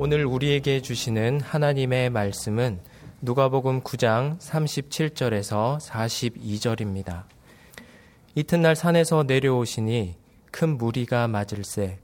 오늘 0.00 0.24
우리에게 0.24 0.80
주시는 0.80 1.40
하나님의 1.40 2.10
말씀은 2.10 2.78
누가복음 3.20 3.80
9장 3.80 4.38
37절에서 4.38 5.80
42절입니다. 5.80 7.24
이튿날 8.36 8.76
산에서 8.76 9.24
내려오시니 9.24 10.14
큰 10.52 10.78
무리가 10.78 11.26
맞을세 11.26 11.98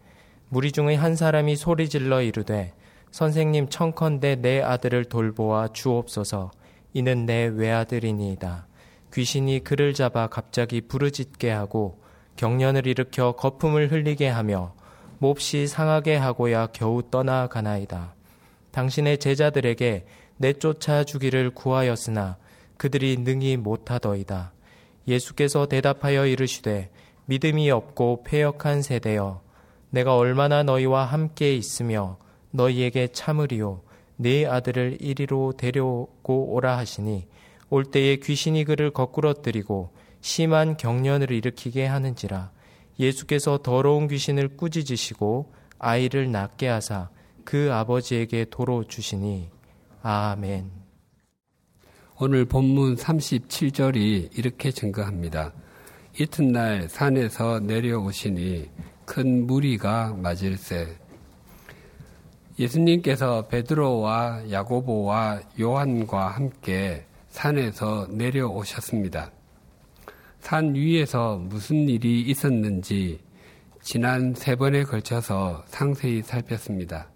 무리 0.48 0.72
중의 0.72 0.96
한 0.96 1.14
사람이 1.14 1.54
소리질러 1.54 2.22
이르되 2.22 2.72
선생님 3.12 3.68
청컨대 3.68 4.40
내 4.42 4.60
아들을 4.60 5.04
돌보아 5.04 5.68
주옵소서 5.68 6.50
이는 6.94 7.26
내 7.26 7.44
외아들이니이다. 7.44 8.66
귀신이 9.12 9.62
그를 9.62 9.94
잡아 9.94 10.26
갑자기 10.26 10.80
부르짖게 10.80 11.48
하고 11.48 12.02
경련을 12.34 12.88
일으켜 12.88 13.36
거품을 13.36 13.92
흘리게 13.92 14.26
하며 14.26 14.74
몹시 15.24 15.66
상하게 15.66 16.16
하고야 16.16 16.66
겨우 16.66 17.02
떠나가나이다. 17.10 18.14
당신의 18.72 19.16
제자들에게 19.16 20.04
내쫓아 20.36 21.04
주기를 21.04 21.48
구하였으나 21.48 22.36
그들이 22.76 23.16
능히 23.16 23.56
못하더이다. 23.56 24.52
예수께서 25.08 25.64
대답하여 25.64 26.26
이르시되 26.26 26.90
믿음이 27.24 27.70
없고 27.70 28.24
폐역한 28.24 28.82
세대여 28.82 29.40
내가 29.88 30.14
얼마나 30.14 30.62
너희와 30.62 31.06
함께 31.06 31.56
있으며 31.56 32.18
너희에게 32.50 33.08
참으리요 33.08 33.80
네 34.16 34.44
아들을 34.44 34.98
이리로 35.00 35.54
데려오고 35.56 36.52
오라 36.52 36.76
하시니 36.76 37.26
올 37.70 37.86
때에 37.86 38.16
귀신이 38.16 38.64
그를 38.64 38.90
거꾸러뜨리고 38.90 39.88
심한 40.20 40.76
경련을 40.76 41.30
일으키게 41.30 41.86
하는지라 41.86 42.50
예수께서 42.98 43.58
더러운 43.62 44.08
귀신을 44.08 44.56
꾸짖으시고 44.56 45.52
아이를 45.78 46.30
낳게 46.30 46.68
하사 46.68 47.10
그 47.44 47.72
아버지에게 47.72 48.46
도로 48.50 48.84
주시니 48.84 49.48
아멘. 50.02 50.70
오늘 52.20 52.44
본문 52.44 52.96
37절이 52.96 54.38
이렇게 54.38 54.70
증거합니다. 54.70 55.52
이튿날 56.20 56.88
산에서 56.88 57.58
내려오시니 57.60 58.70
큰 59.04 59.46
무리가 59.46 60.14
맞을세. 60.14 60.96
예수님께서 62.58 63.48
베드로와 63.48 64.50
야고보와 64.50 65.40
요한과 65.58 66.28
함께 66.28 67.04
산에서 67.30 68.06
내려오셨습니다. 68.10 69.32
산 70.44 70.74
위에서 70.74 71.38
무슨 71.38 71.88
일이 71.88 72.20
있었는지 72.20 73.18
지난 73.80 74.34
세 74.34 74.54
번에 74.54 74.82
걸쳐서 74.82 75.64
상세히 75.68 76.20
살폈습니다. 76.20 77.08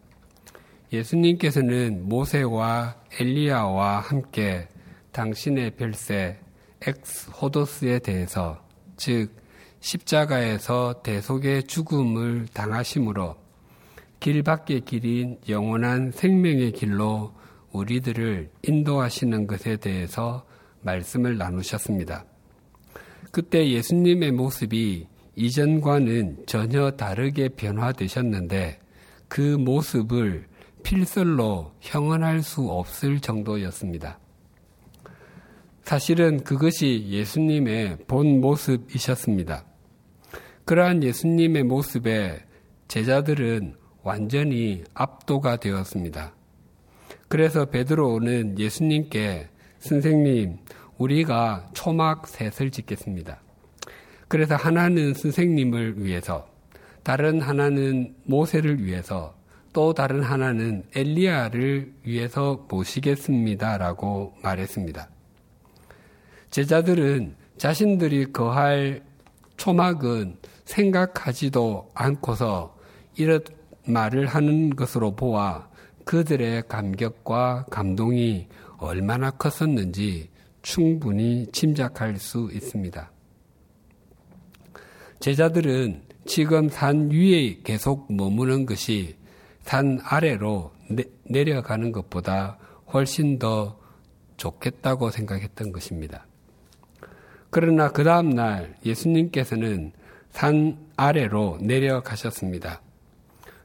예수님께서는 0.95 2.09
모세와 2.09 2.97
엘리야와 3.21 4.01
함께 4.01 4.67
당신의 5.13 5.73
별세 5.73 6.39
엑스호도스에 6.81 7.99
대해서 7.99 8.65
즉 8.97 9.37
십자가에서 9.81 11.03
대속의 11.03 11.65
죽음을 11.65 12.47
당하심으로 12.55 13.37
길 14.21 14.43
밖의 14.43 14.81
길인 14.87 15.39
영원한 15.51 16.13
생명의 16.13 16.73
길로 16.73 17.35
우리들을 17.73 18.51
인도하시는 18.63 19.47
것에 19.47 19.77
대해서 19.77 20.47
말씀을 20.81 21.37
나누셨습니다. 21.37 22.25
그때 23.31 23.71
예수님의 23.71 24.33
모습이 24.33 25.07
이전과는 25.37 26.45
전혀 26.47 26.91
다르게 26.93 27.49
변화되셨는데 27.51 28.81
그 29.29 29.41
모습을 29.41 30.47
필설로 30.83 31.73
형언할 31.81 32.43
수 32.43 32.63
없을 32.71 33.21
정도였습니다. 33.21 34.19
사실은 35.83 36.43
그것이 36.43 37.07
예수님의 37.09 37.99
본 38.07 38.41
모습이셨습니다. 38.41 39.65
그러한 40.65 41.03
예수님의 41.03 41.65
모습에 41.65 42.45
제자들은 42.89 43.75
완전히 44.03 44.85
압도가 44.95 45.57
되었습니다. 45.57 46.35
그래서 47.29 47.67
베드로는 47.67 48.59
예수님께 48.59 49.49
선생님, 49.79 50.59
우리가 50.99 51.69
초막 51.73 52.27
셋을 52.27 52.71
짓겠습니다. 52.71 53.41
그래서 54.29 54.57
하나는 54.57 55.15
선생님을 55.15 56.05
위해서, 56.05 56.49
다른 57.03 57.41
하나는 57.41 58.15
모세를 58.25 58.85
위해서, 58.85 59.35
또 59.73 59.95
다른 59.95 60.23
하나는 60.23 60.85
엘리야를 60.95 61.95
위해서 62.03 62.67
모시겠습니다라고 62.69 64.35
말했습니다. 64.43 65.09
제자들은 66.51 67.37
자신들이 67.59 68.33
거할 68.33 69.03
초막은 69.57 70.37
생각하지도 70.65 71.91
않고서 71.95 72.77
이런 73.17 73.41
말을 73.87 74.27
하는 74.27 74.71
것으로 74.71 75.15
보아 75.15 75.69
그들의 76.05 76.65
감격과 76.69 77.67
감동이 77.71 78.49
얼마나 78.79 79.31
컸었는지 79.31 80.31
충분히 80.69 81.47
짐작할 81.51 82.19
수 82.19 82.51
있습니다. 82.53 83.11
제자들은 85.19 86.03
지금 86.27 86.69
산 86.69 87.11
위에 87.11 87.61
계속 87.65 88.13
머무는 88.13 88.67
것이 88.67 89.17
산 89.63 89.99
아래로 90.05 90.73
내, 90.91 91.05
내려가는 91.25 91.91
것보다 91.91 92.59
훨씬 92.93 93.39
더 93.39 93.81
좋겠다고 94.37 95.11
생각했던 95.11 95.73
것입니다. 95.73 96.27
그러나 97.49 97.91
그 97.91 98.05
다음날 98.05 98.77
예수님께서는 98.85 99.93
산 100.31 100.77
아래로 100.97 101.61
내려가셨습니다. 101.63 102.83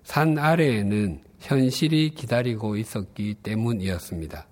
산 0.03 0.37
아래에는 0.37 1.21
현실이 1.41 2.11
기다리고 2.11 2.77
있었기 2.77 3.35
때문이었습니다. 3.43 4.47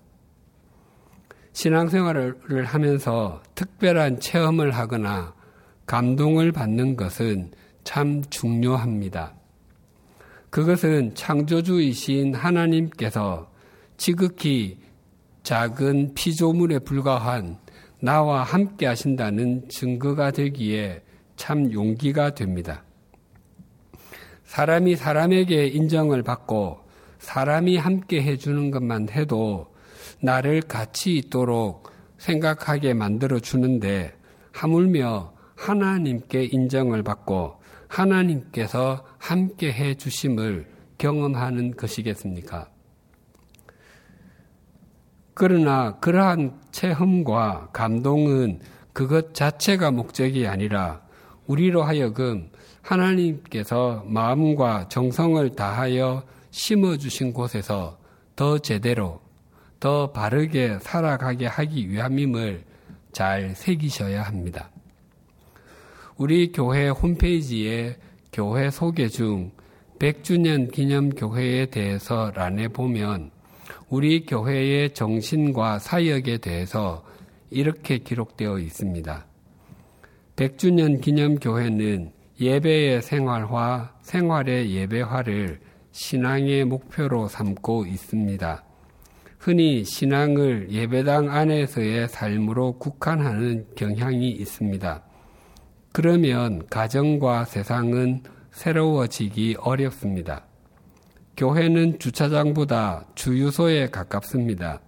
신앙생활을 1.52 2.64
하면서 2.64 3.42
특별한 3.54 4.20
체험을 4.20 4.72
하거나 4.72 5.34
감동을 5.86 6.52
받는 6.52 6.96
것은 6.96 7.52
참 7.84 8.22
중요합니다. 8.30 9.34
그것은 10.50 11.14
창조주이신 11.14 12.34
하나님께서 12.34 13.50
지극히 13.96 14.78
작은 15.42 16.14
피조물에 16.14 16.80
불과한 16.80 17.58
나와 18.00 18.42
함께 18.42 18.86
하신다는 18.86 19.68
증거가 19.68 20.30
되기에 20.30 21.02
참 21.36 21.72
용기가 21.72 22.34
됩니다. 22.34 22.84
사람이 24.44 24.96
사람에게 24.96 25.68
인정을 25.68 26.22
받고 26.22 26.80
사람이 27.18 27.76
함께 27.76 28.22
해주는 28.22 28.70
것만 28.70 29.08
해도 29.08 29.71
나를 30.20 30.62
같이 30.62 31.16
있도록 31.16 31.90
생각하게 32.18 32.94
만들어 32.94 33.40
주는데 33.40 34.14
하물며 34.52 35.32
하나님께 35.56 36.44
인정을 36.44 37.02
받고 37.02 37.60
하나님께서 37.88 39.04
함께 39.18 39.72
해 39.72 39.94
주심을 39.94 40.66
경험하는 40.98 41.76
것이겠습니까? 41.76 42.68
그러나 45.34 45.98
그러한 45.98 46.60
체험과 46.70 47.70
감동은 47.72 48.60
그것 48.92 49.34
자체가 49.34 49.90
목적이 49.90 50.46
아니라 50.46 51.02
우리로 51.46 51.82
하여금 51.82 52.50
하나님께서 52.82 54.04
마음과 54.06 54.88
정성을 54.88 55.54
다하여 55.54 56.24
심어주신 56.50 57.32
곳에서 57.32 57.98
더 58.36 58.58
제대로 58.58 59.21
더 59.82 60.12
바르게 60.12 60.78
살아가게 60.78 61.46
하기 61.46 61.90
위함임을 61.90 62.62
잘 63.10 63.56
새기셔야 63.56 64.22
합니다. 64.22 64.70
우리 66.16 66.52
교회 66.52 66.88
홈페이지에 66.88 67.96
교회 68.32 68.70
소개 68.70 69.08
중 69.08 69.50
100주년 69.98 70.70
기념 70.70 71.10
교회에 71.10 71.66
대해서 71.66 72.30
란에 72.32 72.68
보면 72.68 73.32
우리 73.88 74.24
교회의 74.24 74.94
정신과 74.94 75.80
사역에 75.80 76.38
대해서 76.38 77.04
이렇게 77.50 77.98
기록되어 77.98 78.60
있습니다. 78.60 79.26
100주년 80.36 81.00
기념 81.00 81.40
교회는 81.40 82.12
예배의 82.40 83.02
생활화, 83.02 83.94
생활의 84.02 84.76
예배화를 84.76 85.58
신앙의 85.90 86.66
목표로 86.66 87.26
삼고 87.26 87.86
있습니다. 87.86 88.64
흔히 89.42 89.82
신앙을 89.82 90.68
예배당 90.70 91.28
안에서의 91.28 92.08
삶으로 92.08 92.78
국한하는 92.78 93.66
경향이 93.74 94.30
있습니다. 94.30 95.02
그러면 95.90 96.64
가정과 96.70 97.46
세상은 97.46 98.22
새로워지기 98.52 99.56
어렵습니다. 99.58 100.46
교회는 101.36 101.98
주차장보다 101.98 103.06
주유소에 103.16 103.88
가깝습니다. 103.88 104.80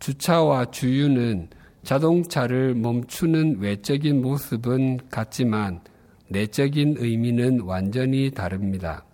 주차와 0.00 0.72
주유는 0.72 1.48
자동차를 1.84 2.74
멈추는 2.74 3.60
외적인 3.60 4.22
모습은 4.22 4.98
같지만 5.08 5.82
내적인 6.26 6.96
의미는 6.98 7.60
완전히 7.60 8.32
다릅니다. 8.32 9.04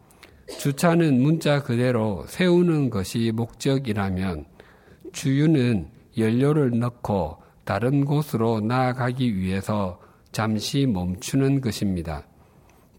주차는 0.58 1.20
문자 1.20 1.62
그대로 1.62 2.25
세우는 2.28 2.88
것이 2.88 3.31
목적이라면 3.34 4.54
주유는 5.14 5.88
연료를 6.19 6.78
넣고 6.78 7.38
다른 7.64 8.05
곳으로 8.05 8.61
나아가기 8.61 9.37
위해서 9.37 9.99
잠시 10.32 10.87
멈추는 10.87 11.61
것입니다. 11.61 12.26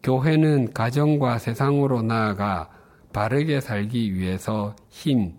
교회는 0.02 0.74
가정과 0.74 1.38
세상으로 1.38 2.02
나아가 2.02 2.70
바르게 3.14 3.62
살기 3.62 4.16
위해서 4.16 4.76
힘, 4.90 5.34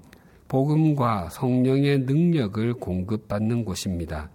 복음과 0.49 1.31
성령의 1.31 2.00
능력을 2.00 2.75
공급받는 2.75 3.64
곳입니다. 3.64 4.31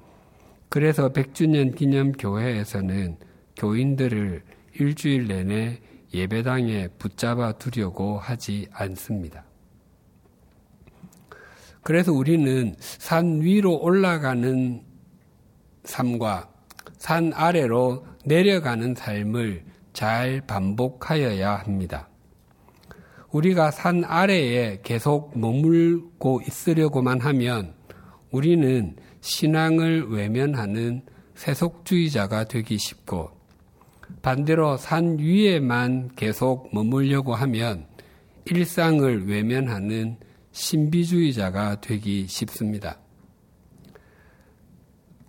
그래서 0.68 1.10
100주년 1.10 1.76
기념 1.76 2.12
교회에서는 2.12 3.18
교인들을 3.56 4.44
일주일 4.80 5.28
내내 5.28 5.80
예배당에 6.14 6.90
붙잡아 6.98 7.54
두려고 7.54 8.18
하지 8.18 8.68
않습니다. 8.72 9.46
그래서 11.84 12.14
우리는 12.14 12.76
산 12.80 13.42
위로 13.42 13.78
올라가는 13.80 14.82
삶과 15.84 16.50
산 16.98 17.34
아래로 17.34 18.06
내려가는 18.26 18.94
삶을 18.96 19.64
잘 19.94 20.42
반복하여야 20.46 21.56
합니다. 21.56 22.08
우리가 23.32 23.72
산 23.72 24.04
아래에 24.04 24.80
계속 24.84 25.38
머물고 25.38 26.42
있으려고만 26.46 27.22
하면 27.22 27.74
우리는 28.30 28.96
신앙을 29.22 30.10
외면하는 30.10 31.04
세속주의자가 31.36 32.44
되기 32.46 32.78
쉽고 32.78 33.32
반대로 34.22 34.78
산 34.78 35.18
위에만 35.18 36.12
계속 36.16 36.70
머물려고 36.74 37.34
하면 37.34 37.88
일상을 38.46 39.28
외면하는 39.28 40.18
신비주의자가 40.52 41.82
되기 41.82 42.28
쉽습니다. 42.28 42.98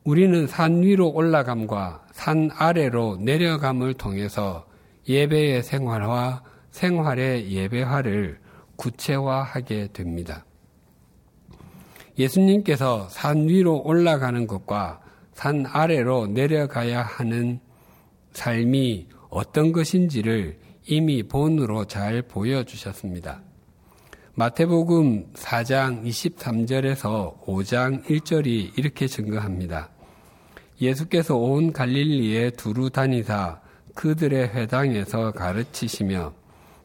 우리는 0.05 0.47
산 0.47 0.83
위로 0.83 1.11
올라감과 1.11 2.07
산 2.13 2.51
아래로 2.53 3.19
내려감을 3.21 3.95
통해서 3.95 4.67
예배의 5.09 5.63
생활화, 5.63 6.43
생활의 6.71 7.53
예배화를 7.53 8.41
구체화하게 8.77 9.89
됩니다. 9.93 10.45
예수님께서 12.19 13.09
산 13.09 13.49
위로 13.49 13.81
올라가는 13.83 14.47
것과 14.47 15.01
산 15.33 15.65
아래로 15.67 16.27
내려가야 16.29 17.03
하는 17.03 17.61
삶이 18.33 19.09
어떤 19.31 19.73
것인지를 19.73 20.59
이미 20.87 21.23
본으로 21.23 21.85
잘 21.87 22.23
보여주셨습니다. 22.23 23.43
마태복음 24.35 25.35
4장 25.35 26.07
23절에서 26.07 27.45
5장 27.45 28.03
1절이 28.07 28.79
이렇게 28.79 29.07
증거합니다. 29.07 29.91
예수께서 30.81 31.37
온 31.37 31.71
갈릴리에 31.71 32.53
두루 32.53 32.89
다니사 32.89 33.61
그들의 33.95 34.49
회당에서 34.55 35.33
가르치시며 35.33 36.33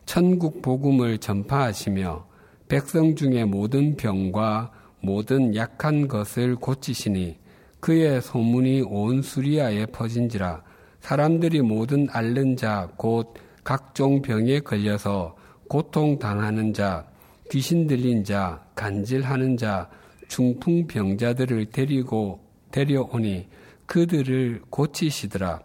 천국 0.06 0.62
복음을 0.62 1.20
전파하시며 1.20 2.28
백성 2.68 3.16
중에 3.16 3.46
모든 3.46 3.96
병과 3.96 4.74
모든 5.00 5.56
약한 5.56 6.10
것을 6.10 6.58
고치시니 6.58 7.38
그의 7.80 8.22
소문이 8.22 8.82
온 8.82 9.22
수리아에 9.22 9.86
퍼진지라 9.86 10.64
사람들이 11.00 11.62
모든 11.62 12.08
앓는 12.10 12.58
자 12.58 12.90
곧 12.98 13.36
각종 13.64 14.22
병에 14.22 14.60
걸려서 14.60 15.38
고통 15.70 16.20
당하는 16.20 16.74
자 16.74 17.06
귀신 17.50 17.88
들린 17.88 18.24
자 18.24 18.66
간질하는 18.76 19.58
자 19.58 19.90
중풍 20.28 20.88
병자들을 20.88 21.68
데리고 21.68 22.40
데려오니 22.72 23.48
그들을 23.86 24.62
고치시더라 24.70 25.62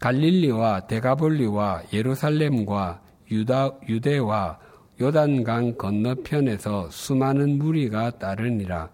갈릴리와 0.00 0.86
데가볼리와 0.86 1.84
예루살렘과 1.92 3.02
유다 3.30 3.78
유대와 3.88 4.58
요단강 5.00 5.76
건너편에서 5.78 6.90
수많은 6.90 7.58
무리가 7.58 8.18
따르니라 8.18 8.90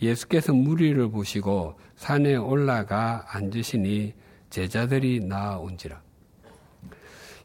예수께서 0.00 0.52
무리를 0.52 1.10
보시고 1.10 1.78
산에 1.96 2.36
올라가 2.36 3.24
앉으시니 3.28 4.14
제자들이 4.50 5.20
나아온지라. 5.20 6.00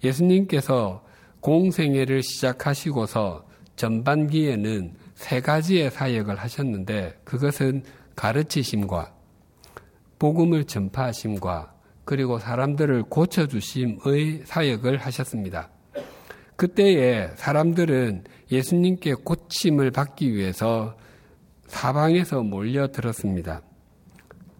예수님께서 0.03 1.03
공생애를 1.39 2.21
시작하시고서 2.23 3.45
전반기에는 3.75 4.93
세 5.15 5.41
가지의 5.41 5.91
사역을 5.91 6.35
하셨는데 6.35 7.19
그것은 7.23 7.83
가르치심과 8.15 9.13
복음을 10.19 10.65
전파하심과 10.65 11.73
그리고 12.05 12.39
사람들을 12.39 13.03
고쳐주심의 13.03 14.43
사역을 14.45 14.97
하셨습니다. 14.97 15.69
그때에 16.55 17.29
사람들은 17.35 18.25
예수님께 18.51 19.15
고침을 19.15 19.91
받기 19.91 20.33
위해서 20.33 20.95
사방에서 21.67 22.43
몰려들었습니다. 22.43 23.61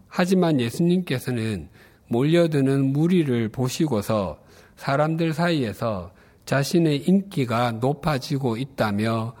하지만 0.08 0.60
예수님께서는 0.60 1.68
몰려드는 2.08 2.92
무리를 2.92 3.48
보시고서 3.50 4.42
사람들 4.76 5.32
사이에서 5.32 6.12
자신의 6.44 7.08
인기가 7.08 7.72
높아지고 7.72 8.56
있다며 8.56 9.34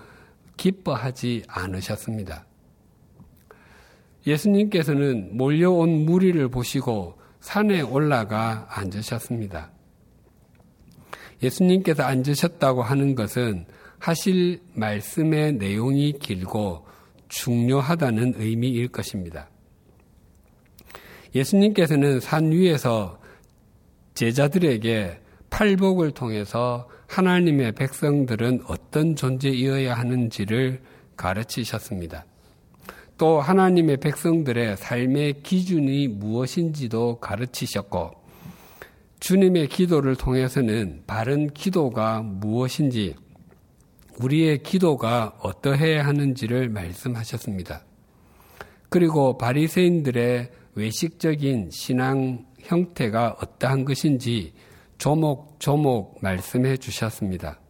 기뻐하지 0.56 1.42
않으셨습니다. 1.48 2.46
예수님께서는 4.26 5.36
몰려온 5.36 6.06
무리를 6.06 6.48
보시고 6.48 7.18
산에 7.40 7.82
올라가 7.82 8.66
앉으셨습니다. 8.70 9.70
예수님께서 11.42 12.04
앉으셨다고 12.04 12.82
하는 12.82 13.14
것은 13.14 13.66
하실 13.98 14.60
말씀의 14.74 15.54
내용이 15.54 16.14
길고 16.18 16.86
중요하다는 17.28 18.34
의미일 18.36 18.88
것입니다. 18.88 19.50
예수님께서는 21.34 22.20
산 22.20 22.52
위에서 22.52 23.20
제자들에게 24.14 25.20
팔복을 25.50 26.12
통해서 26.12 26.88
하나님의 27.06 27.72
백성들은 27.72 28.62
어떤 28.66 29.16
존재이어야 29.16 29.94
하는지를 29.94 30.82
가르치셨습니다. 31.16 32.24
또 33.16 33.40
하나님의 33.40 33.98
백성들의 33.98 34.76
삶의 34.76 35.42
기준이 35.42 36.08
무엇인지도 36.08 37.20
가르치셨고, 37.20 38.10
주님의 39.20 39.68
기도를 39.68 40.16
통해서는 40.16 41.04
바른 41.06 41.48
기도가 41.54 42.20
무엇인지, 42.22 43.14
우리의 44.20 44.62
기도가 44.62 45.36
어떠해야 45.40 46.04
하는지를 46.06 46.68
말씀하셨습니다. 46.68 47.84
그리고 48.88 49.38
바리새인들의 49.38 50.50
외식적인 50.74 51.70
신앙 51.72 52.44
형태가 52.60 53.36
어떠한 53.40 53.84
것인지 53.84 54.52
조목조목 55.04 56.20
말씀해 56.22 56.78
주셨습니다. 56.78 57.60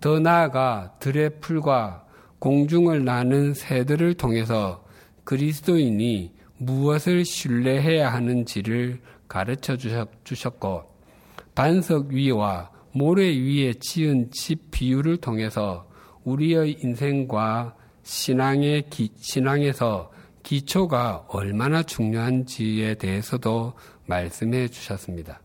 더 0.00 0.20
나아가 0.20 0.94
들의 1.00 1.40
풀과 1.40 2.06
공중을 2.38 3.04
나는 3.04 3.52
새들을 3.52 4.14
통해서 4.14 4.84
그리스도인이 5.24 6.32
무엇을 6.58 7.24
신뢰해야 7.24 8.12
하는지를 8.12 9.00
가르쳐 9.26 9.76
주셨고 10.22 10.84
반석 11.56 12.10
위와 12.10 12.70
모래 12.92 13.24
위에 13.24 13.74
지은 13.80 14.30
집 14.30 14.70
비유를 14.70 15.16
통해서 15.16 15.88
우리의 16.22 16.78
인생과 16.80 17.74
신앙의 18.04 18.88
기, 18.88 19.10
신앙에서 19.16 20.12
기초가 20.44 21.26
얼마나 21.26 21.82
중요한지에 21.82 22.94
대해서도 22.94 23.72
말씀해 24.06 24.68
주셨습니다. 24.68 25.41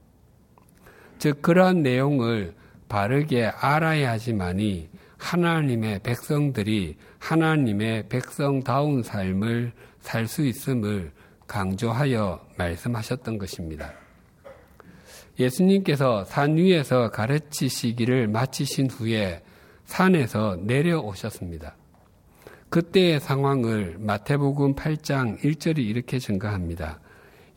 즉, 1.18 1.42
그러한 1.42 1.84
내용을 1.84 2.54
바르게 2.90 3.46
알아야 3.46 4.12
하지만이 4.12 4.90
하나님의 5.18 6.00
백성들이 6.00 6.96
하나님의 7.20 8.08
백성다운 8.08 9.04
삶을 9.04 9.74
살 10.00 10.28
수 10.28 10.46
있음을 10.46 11.12
강조하여 11.48 12.46
말씀하셨던 12.58 13.38
것입니다. 13.38 13.94
예수님께서 15.40 16.24
산 16.24 16.58
위에서 16.58 17.10
가르치시기를 17.10 18.28
마치신 18.28 18.90
후에 18.90 19.44
산에서 19.86 20.58
내려오셨습니다. 20.62 21.76
그때의 22.70 23.20
상황을 23.20 23.98
마태복음 24.00 24.76
8장 24.76 25.40
1절이 25.40 25.80
이렇게 25.80 26.20
증가합니다. 26.20 27.00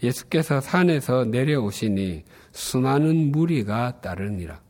예수께서 0.02 0.60
산에서 0.60 1.24
내려오시니 1.24 2.24
수많은 2.52 3.32
무리가 3.32 4.00
따르니라. 4.00 4.60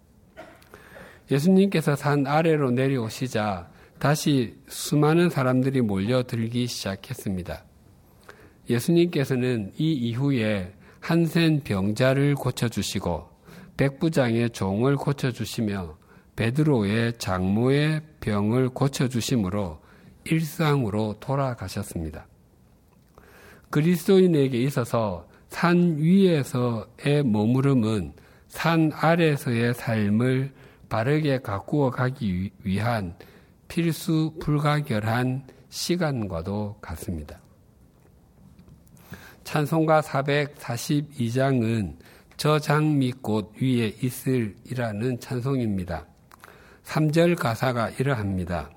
예수님께서 1.31 1.95
산 1.95 2.27
아래로 2.27 2.73
내려오시자 2.73 3.71
다시 3.99 4.57
수많은 4.67 5.31
사람들이 5.31 5.83
몰려들기 5.83 6.67
시작했습니다. 6.67 7.65
예수님께서는 8.69 9.73
이 9.77 9.93
이후에 9.93 10.73
한센 11.01 11.63
병자를 11.63 12.35
고쳐주시고 12.35 13.29
백부장의 13.77 14.51
종을 14.51 14.97
고쳐주시며 14.97 15.99
베드로의 16.37 17.19
장모의 17.19 18.03
병을 18.21 18.71
고쳐주심으로 18.71 19.81
일상으로 20.25 21.17
돌아가셨습니다. 21.21 22.27
그리스도인에게 23.71 24.59
있어서 24.59 25.27
산 25.49 25.97
위에서의 25.99 27.25
머무름은 27.25 28.13
산 28.49 28.91
아래에서의 28.95 29.75
삶을 29.75 30.53
바르게 30.89 31.39
가꾸어 31.39 31.91
가기 31.91 32.51
위한 32.65 33.15
필수 33.69 34.35
불가결한 34.41 35.47
시간과도 35.69 36.79
같습니다. 36.81 37.41
찬송가 39.45 40.01
442장은 40.03 41.97
저 42.37 42.59
장미꽃 42.59 43.55
위에 43.61 43.95
있을이라는 44.03 45.21
찬송입니다. 45.21 46.07
3절 46.85 47.37
가사가 47.37 47.91
이러합니다. 47.91 48.71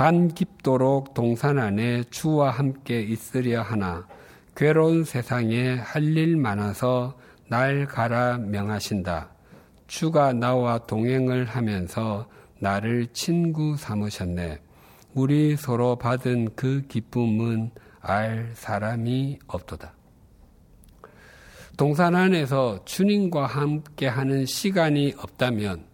반 0.00 0.28
깊도록 0.28 1.12
동산 1.12 1.58
안에 1.58 2.04
주와 2.04 2.48
함께 2.48 3.02
있으려 3.02 3.60
하나 3.60 4.08
괴로운 4.56 5.04
세상에 5.04 5.74
할 5.74 6.16
일 6.16 6.38
많아서 6.38 7.18
날 7.48 7.84
가라 7.84 8.38
명하신다. 8.38 9.28
주가 9.88 10.32
나와 10.32 10.78
동행을 10.78 11.44
하면서 11.44 12.26
나를 12.60 13.08
친구 13.12 13.76
삼으셨네. 13.76 14.62
우리 15.12 15.54
서로 15.58 15.96
받은 15.96 16.54
그 16.56 16.80
기쁨은 16.88 17.70
알 18.00 18.52
사람이 18.54 19.40
없도다. 19.48 19.92
동산 21.76 22.16
안에서 22.16 22.86
주님과 22.86 23.44
함께 23.44 24.08
하는 24.08 24.46
시간이 24.46 25.12
없다면 25.18 25.84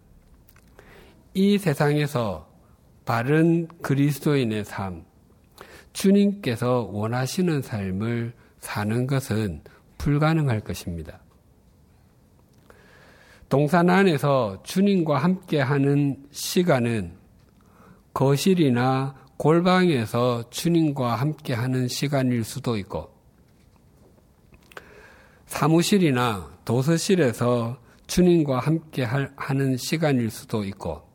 이 1.33 1.57
세상에서 1.57 2.47
바른 3.07 3.69
그리스도인의 3.81 4.65
삶, 4.65 5.05
주님께서 5.93 6.89
원하시는 6.91 7.61
삶을 7.61 8.33
사는 8.59 9.07
것은 9.07 9.61
불가능할 9.97 10.59
것입니다. 10.59 11.21
동산 13.47 13.89
안에서 13.89 14.61
주님과 14.63 15.19
함께 15.19 15.61
하는 15.61 16.17
시간은 16.31 17.15
거실이나 18.13 19.15
골방에서 19.37 20.49
주님과 20.49 21.15
함께 21.15 21.53
하는 21.53 21.87
시간일 21.87 22.43
수도 22.43 22.75
있고, 22.75 23.09
사무실이나 25.45 26.59
도서실에서 26.65 27.79
주님과 28.05 28.59
함께 28.59 29.05
하는 29.05 29.77
시간일 29.77 30.29
수도 30.29 30.65
있고, 30.65 31.06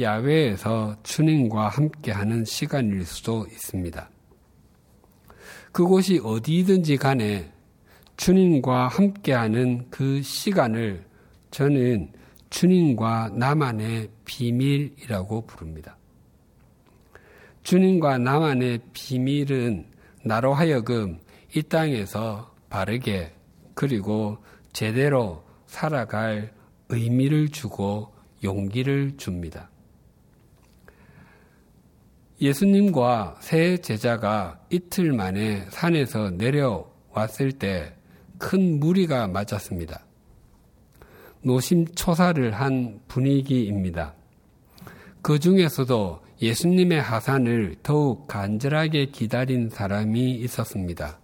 야외에서 0.00 0.96
주님과 1.02 1.68
함께 1.68 2.12
하는 2.12 2.44
시간일 2.44 3.04
수도 3.04 3.46
있습니다. 3.46 4.10
그곳이 5.72 6.20
어디든지 6.22 6.96
간에 6.96 7.52
주님과 8.16 8.88
함께하는 8.88 9.86
그 9.90 10.20
시간을 10.22 11.04
저는 11.50 12.12
주님과 12.50 13.30
나만의 13.34 14.08
비밀이라고 14.24 15.46
부릅니다. 15.46 15.96
주님과 17.62 18.18
나만의 18.18 18.80
비밀은 18.92 19.86
나로 20.24 20.52
하여금 20.52 21.18
이 21.54 21.62
땅에서 21.62 22.54
바르게 22.68 23.32
그리고 23.74 24.38
제대로 24.72 25.44
살아갈 25.66 26.52
의미를 26.88 27.48
주고 27.48 28.12
용기를 28.42 29.16
줍니다. 29.16 29.70
예수님과 32.40 33.36
새 33.40 33.76
제자가 33.78 34.60
이틀 34.70 35.12
만에 35.12 35.66
산에서 35.70 36.30
내려왔을 36.30 37.52
때 37.52 38.00
큰 38.40 38.80
무리가 38.80 39.28
맞았습니다. 39.28 40.00
노심초사를 41.42 42.50
한 42.52 43.00
분위기입니다. 43.06 44.14
그 45.22 45.38
중에서도 45.38 46.20
예수님의 46.40 47.02
하산을 47.02 47.76
더욱 47.82 48.26
간절하게 48.26 49.06
기다린 49.06 49.68
사람이 49.68 50.32
있었습니다. 50.36 51.20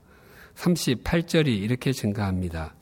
38절이 0.56 1.48
이렇게 1.48 1.92
증가합니다. 1.92 2.74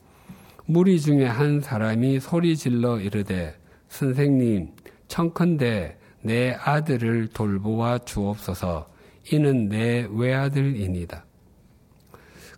무리 0.65 0.99
중에 0.99 1.25
한 1.25 1.61
사람이 1.61 2.19
소리 2.19 2.57
질러 2.57 2.99
이르되 2.99 3.57
선생님 3.87 4.73
청컨대 5.07 5.97
내 6.25 6.53
아들을 6.53 7.27
돌보아 7.27 7.99
주옵소서 7.99 8.89
이는 9.31 9.69
내 9.69 10.07
외아들이니다. 10.09 11.23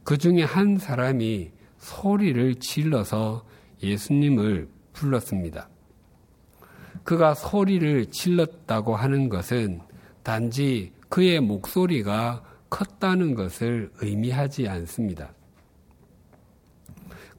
그 0.05 0.17
중에 0.17 0.43
한 0.43 0.77
사람이 0.77 1.51
소리를 1.77 2.55
질러서 2.55 3.45
예수님을 3.83 4.69
불렀습니다. 4.93 5.67
그가 7.03 7.33
소리를 7.33 8.05
질렀다고 8.05 8.95
하는 8.95 9.27
것은 9.27 9.81
단지 10.23 10.93
그의 11.09 11.41
목소리가 11.41 12.43
컸다는 12.69 13.35
것을 13.35 13.91
의미하지 13.99 14.69
않습니다. 14.69 15.33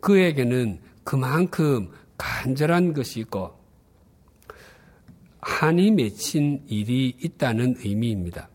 그에게는 0.01 0.79
그만큼 1.05 1.91
간절한 2.19 2.93
것이 2.93 3.21
있고 3.21 3.58
한이 5.41 5.93
맺힌 5.93 6.63
일이 6.69 7.15
있다는 7.21 7.77
의미입니다. 7.79 8.49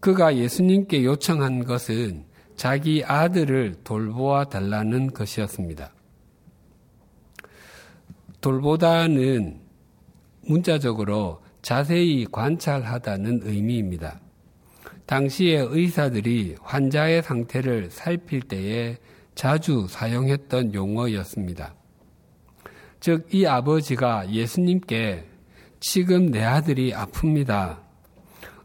그가 0.00 0.36
예수님께 0.36 1.04
요청한 1.04 1.64
것은 1.64 2.24
자기 2.56 3.04
아들을 3.04 3.76
돌보아 3.84 4.44
달라는 4.44 5.12
것이었습니다. 5.12 5.92
돌보다는 8.40 9.60
문자적으로 10.46 11.40
자세히 11.62 12.26
관찰하다는 12.30 13.40
의미입니다. 13.44 14.20
당시의 15.06 15.68
의사들이 15.70 16.56
환자의 16.60 17.22
상태를 17.22 17.90
살필 17.90 18.42
때에 18.42 18.98
자주 19.34 19.86
사용했던 19.88 20.74
용어였습니다. 20.74 21.74
즉, 23.02 23.34
이 23.34 23.44
아버지가 23.46 24.30
예수님께 24.30 25.28
지금 25.80 26.30
내 26.30 26.44
아들이 26.44 26.92
아픕니다. 26.92 27.80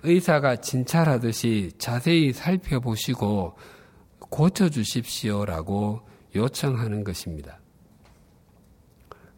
의사가 0.04 0.58
진찰하듯이 0.58 1.72
자세히 1.80 2.32
살펴보시고 2.34 3.58
고쳐주십시오라고 4.20 6.02
요청하는 6.36 7.04
것입니다. 7.04 7.60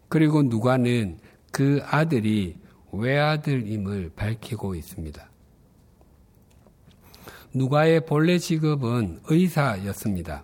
그리고 0.09 0.43
누가는 0.43 1.17
그 1.53 1.81
아들이 1.85 2.57
외아들임을 2.91 4.11
밝히고 4.17 4.75
있습니다. 4.75 5.29
누가의 7.53 8.05
본래 8.05 8.37
직업은 8.37 9.21
의사였습니다. 9.29 10.43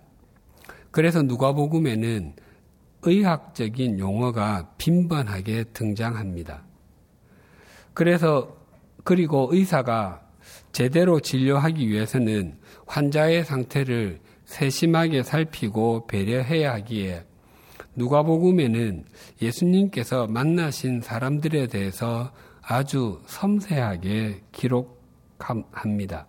그래서 0.90 1.20
누가복음에는 1.20 2.45
의학적인 3.06 3.98
용어가 3.98 4.70
빈번하게 4.76 5.64
등장합니다. 5.72 6.64
그래서 7.94 8.56
그리고 9.04 9.48
의사가 9.52 10.22
제대로 10.72 11.20
진료하기 11.20 11.88
위해서는 11.88 12.58
환자의 12.86 13.44
상태를 13.44 14.20
세심하게 14.44 15.22
살피고 15.22 16.06
배려해야 16.06 16.74
하기에 16.74 17.24
누가복음에는 17.94 19.04
예수님께서 19.40 20.26
만나신 20.26 21.00
사람들에 21.00 21.68
대해서 21.68 22.32
아주 22.60 23.22
섬세하게 23.26 24.42
기록합니다. 24.52 26.26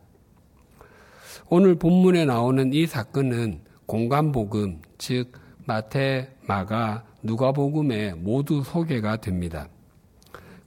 오늘 1.49 1.75
본문에 1.75 2.25
나오는 2.25 2.73
이 2.73 2.85
사건은 2.87 3.61
공간복음, 3.85 4.81
즉 4.97 5.31
마태, 5.67 6.29
마가, 6.47 7.03
누가복음에 7.21 8.13
모두 8.13 8.63
소개가 8.63 9.17
됩니다. 9.17 9.67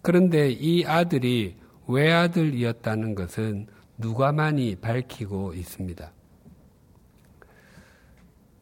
그런데 0.02 0.50
이 0.50 0.84
아들이 0.84 1.56
외아들이었다는 1.88 3.14
것은 3.14 3.66
누가만이 3.96 4.76
밝히고 4.76 5.54
있습니다. 5.54 6.12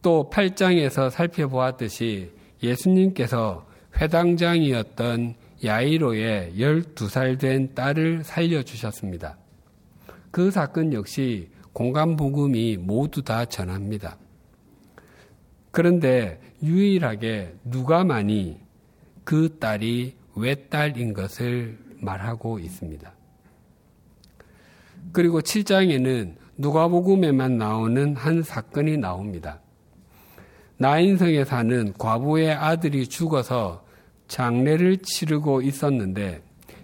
또 0.01 0.29
8장에서 0.31 1.09
살펴보았듯이 1.09 2.31
예수님께서 2.63 3.67
회당장이었던 3.99 5.35
야이로의 5.63 6.53
12살 6.55 7.37
된 7.37 7.75
딸을 7.75 8.23
살려주셨습니다. 8.23 9.37
그 10.31 10.51
사건 10.51 10.93
역시 10.93 11.49
공간복음이 11.73 12.77
모두 12.77 13.23
다 13.23 13.43
전합니다. 13.43 14.17
그런데 15.71 16.39
유일하게 16.63 17.55
누가만이 17.63 18.59
그 19.23 19.57
딸이 19.59 20.15
외딸인 20.35 21.13
것을 21.13 21.77
말하고 21.99 22.59
있습니다. 22.59 23.11
그리고 25.11 25.41
7장에는 25.41 26.35
누가복음에만 26.57 27.57
나오는 27.57 28.15
한 28.15 28.43
사건이 28.43 28.97
나옵니다. 28.97 29.59
나인성에 30.77 31.45
사는 31.45 31.93
과부의 31.93 32.53
아들이 32.53 33.07
죽어서 33.07 33.85
장례를 34.27 34.99
치르고 34.99 35.61
있었는데 35.61 36.41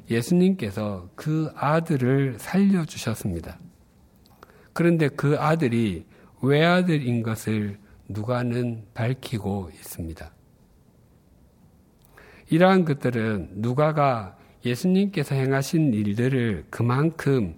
예수님께서 0.10 1.10
그 1.16 1.52
아들을 1.56 2.36
살려주셨습니다. 2.38 3.58
그런데 4.74 5.08
그 5.08 5.38
아들이 5.40 6.06
외아들인 6.42 7.24
것을 7.24 7.78
누가는 8.08 8.86
밝히고 8.94 9.72
있습니다. 9.74 10.32
이러한 12.50 12.86
것들은 12.86 13.50
누가가 13.56 14.38
예수님께서 14.66 15.36
행하신 15.36 15.94
일들을 15.94 16.66
그만큼 16.70 17.56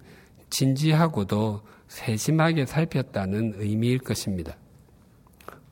진지하고도 0.50 1.62
세심하게 1.88 2.66
살폈다는 2.66 3.54
의미일 3.56 3.98
것입니다. 3.98 4.56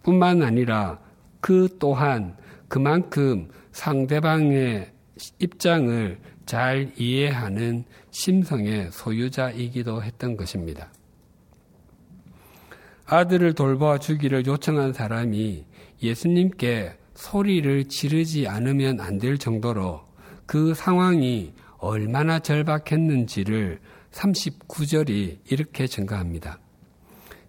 뿐만 0.02 0.42
아니라 0.42 0.98
그 1.40 1.68
또한 1.78 2.36
그만큼 2.68 3.48
상대방의 3.72 4.92
입장을 5.38 6.18
잘 6.46 6.92
이해하는 6.96 7.84
심성의 8.10 8.90
소유자이기도 8.92 10.02
했던 10.02 10.36
것입니다. 10.36 10.90
아들을 13.06 13.54
돌봐 13.54 13.98
주기를 13.98 14.46
요청한 14.46 14.92
사람이 14.92 15.64
예수님께 16.02 16.98
소리를 17.14 17.84
지르지 17.88 18.48
않으면 18.48 19.00
안 19.00 19.18
될 19.18 19.38
정도로 19.38 20.04
그 20.44 20.74
상황이 20.74 21.52
얼마나 21.78 22.38
절박했는지를 22.40 23.80
39절이 24.12 25.38
이렇게 25.50 25.86
증가합니다. 25.86 26.58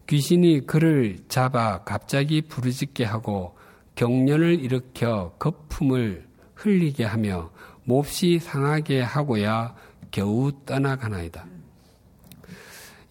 귀신이 0.07 0.65
그를 0.65 1.17
잡아 1.27 1.83
갑자기 1.83 2.41
부르짖게 2.41 3.03
하고 3.03 3.57
경련을 3.95 4.59
일으켜 4.59 5.33
거품을 5.39 6.27
흘리게 6.55 7.03
하며 7.03 7.51
몹시 7.83 8.39
상하게 8.39 9.01
하고야 9.01 9.75
겨우 10.11 10.51
떠나가나이다. 10.65 11.45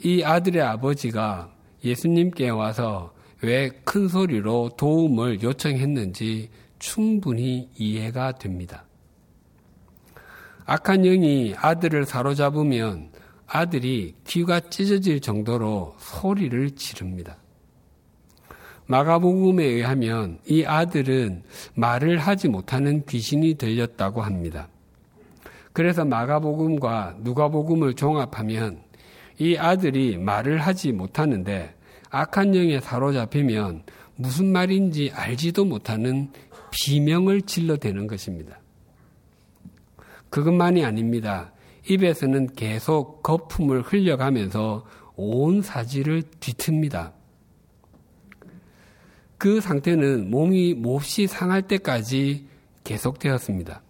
이 0.05 0.23
아들의 0.23 0.63
아버지가 0.63 1.56
예수님께 1.87 2.51
와서 2.51 3.15
왜 3.43 3.71
큰 3.85 4.09
소리로 4.09 4.71
도움을 4.77 5.43
요청했는지 5.43 6.51
충분히 6.79 7.71
이해가 7.77 8.33
됩니다. 8.33 8.85
악한 10.65 11.03
영이 11.03 11.55
아들을 11.57 12.05
사로잡으면 12.05 13.11
아들이 13.47 14.15
귀가 14.27 14.59
찢어질 14.59 15.21
정도로 15.21 15.95
소리를 15.99 16.73
지릅니다. 16.73 17.37
마가복음에 18.87 19.65
의하면 19.65 20.41
이 20.47 20.65
아들은 20.65 21.45
말을 21.75 22.19
하지 22.19 22.49
못하는 22.49 23.05
귀신이 23.07 23.55
들렸다고 23.55 24.23
합니다. 24.23 24.69
그래서 25.73 26.05
마가복음과 26.05 27.19
누가복음을 27.21 27.95
종합하면 27.95 28.83
이 29.39 29.57
아들이 29.57 30.19
말을 30.19 30.59
하지 30.59 30.93
못하는데 30.93 31.76
악한 32.11 32.55
영에 32.55 32.81
사로잡히면 32.81 33.83
무슨 34.17 34.53
말인지 34.53 35.11
알지도 35.15 35.65
못하는 35.65 36.31
비명을 36.71 37.43
질러대는 37.43 38.07
것입니다. 38.07 38.59
그것만이 40.31 40.85
아닙니다. 40.85 41.53
입에서는 41.89 42.55
계속 42.55 43.23
거품을 43.23 43.83
흘려가면서 43.83 44.85
온 45.15 45.63
사지를 45.63 46.23
뒤틉니다. 46.41 47.13
그 49.39 49.61
상태는 49.61 50.31
몸이 50.31 50.75
몹시 50.75 51.27
상할 51.27 51.63
때까지 51.63 52.47
계속되었습니다. 52.85 53.83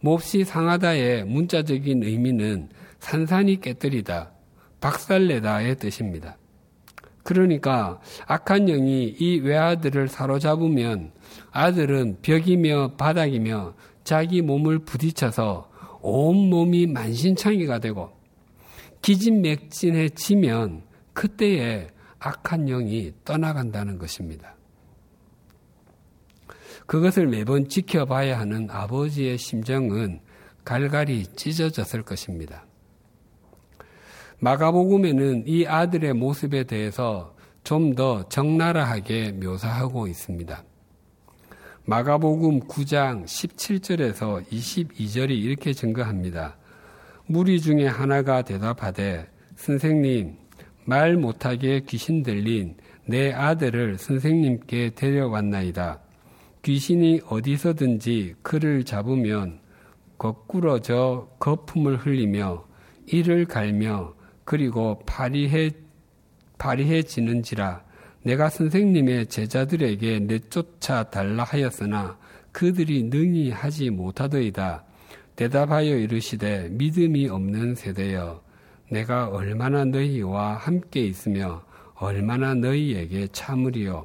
몹시 0.00 0.44
상하다의 0.44 1.24
문자적인 1.24 2.02
의미는 2.02 2.68
산산이 3.00 3.60
깨뜨리다, 3.60 4.32
박살내다의 4.80 5.76
뜻입니다. 5.76 6.36
그러니까 7.22 8.00
악한 8.26 8.66
영이 8.66 9.16
이 9.18 9.40
외아들을 9.40 10.08
사로잡으면 10.08 11.12
아들은 11.50 12.18
벽이며 12.22 12.92
바닥이며 12.96 13.74
자기 14.04 14.42
몸을 14.42 14.80
부딪혀서 14.80 15.70
온몸이 16.00 16.86
만신창이가 16.86 17.78
되고 17.78 18.10
기진맥진해지면 19.02 20.82
그때에 21.12 21.88
악한 22.18 22.66
영이 22.66 23.12
떠나간다는 23.24 23.98
것입니다. 23.98 24.56
그것을 26.86 27.26
매번 27.28 27.68
지켜봐야 27.68 28.38
하는 28.38 28.68
아버지의 28.70 29.38
심정은 29.38 30.20
갈갈이 30.64 31.26
찢어졌을 31.36 32.02
것입니다. 32.02 32.66
마가복음에는 34.40 35.44
이 35.46 35.66
아들의 35.66 36.14
모습에 36.14 36.64
대해서 36.64 37.34
좀 37.62 37.94
더 37.94 38.26
적나라하게 38.28 39.32
묘사하고 39.32 40.06
있습니다. 40.06 40.64
마가복음 41.84 42.60
9장 42.60 43.24
17절에서 43.24 44.44
22절이 44.46 45.30
이렇게 45.30 45.72
증거합니다. 45.72 46.56
무리 47.26 47.60
중에 47.60 47.86
하나가 47.86 48.42
대답하되 48.42 49.28
선생님 49.56 50.36
말 50.84 51.16
못하게 51.16 51.80
귀신 51.86 52.22
들린 52.22 52.76
내 53.04 53.32
아들을 53.32 53.98
선생님께 53.98 54.90
데려왔나이다. 54.94 56.00
귀신이 56.62 57.20
어디서든지 57.28 58.36
그를 58.42 58.84
잡으면 58.84 59.60
거꾸러져 60.16 61.28
거품을 61.38 61.96
흘리며 61.98 62.64
이를 63.06 63.44
갈며 63.46 64.14
그리고 64.44 64.98
파리해 65.06 65.70
파리해지는지라 66.58 67.82
내가 68.22 68.50
선생님의 68.50 69.26
제자들에게 69.26 70.20
내쫓아 70.20 71.04
달라 71.04 71.44
하였으나 71.44 72.18
그들이 72.52 73.04
능히 73.04 73.50
하지 73.50 73.90
못하더이다. 73.90 74.84
대답하여 75.36 75.96
이르시되 75.96 76.68
믿음이 76.70 77.28
없는 77.28 77.74
세대여 77.74 78.42
내가 78.90 79.28
얼마나 79.28 79.84
너희와 79.86 80.56
함께 80.56 81.00
있으며 81.00 81.64
얼마나 81.94 82.54
너희에게 82.54 83.28
참으리요 83.28 84.04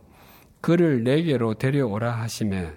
그를 0.62 1.04
내게로 1.04 1.56
데려오라 1.56 2.12
하시매 2.12 2.72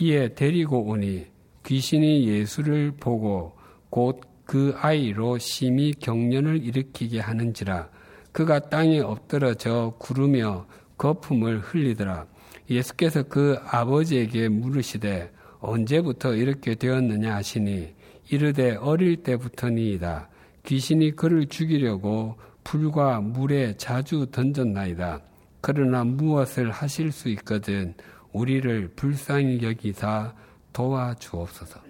이에 0.00 0.34
데리고 0.34 0.86
오니 0.86 1.26
귀신이 1.66 2.28
예수를 2.28 2.92
보고 2.92 3.58
곧 3.90 4.20
그 4.48 4.74
아이로 4.78 5.36
심히 5.36 5.92
경련을 5.92 6.64
일으키게 6.64 7.20
하는지라 7.20 7.90
그가 8.32 8.58
땅에 8.70 8.98
엎드러져 8.98 9.94
구르며 9.98 10.64
거품을 10.96 11.60
흘리더라. 11.60 12.24
예수께서 12.70 13.24
그 13.24 13.58
아버지에게 13.66 14.48
물으시되 14.48 15.30
언제부터 15.60 16.34
이렇게 16.34 16.76
되었느냐 16.76 17.34
하시니 17.34 17.94
이르되 18.30 18.76
어릴 18.76 19.22
때부터니이다. 19.22 20.30
귀신이 20.64 21.10
그를 21.14 21.46
죽이려고 21.46 22.36
불과 22.64 23.20
물에 23.20 23.76
자주 23.76 24.28
던졌나이다. 24.30 25.20
그러나 25.60 26.04
무엇을 26.04 26.70
하실 26.70 27.12
수 27.12 27.28
있거든 27.28 27.92
우리를 28.32 28.92
불쌍히 28.96 29.60
여기사 29.62 30.32
도와주옵소서. 30.72 31.87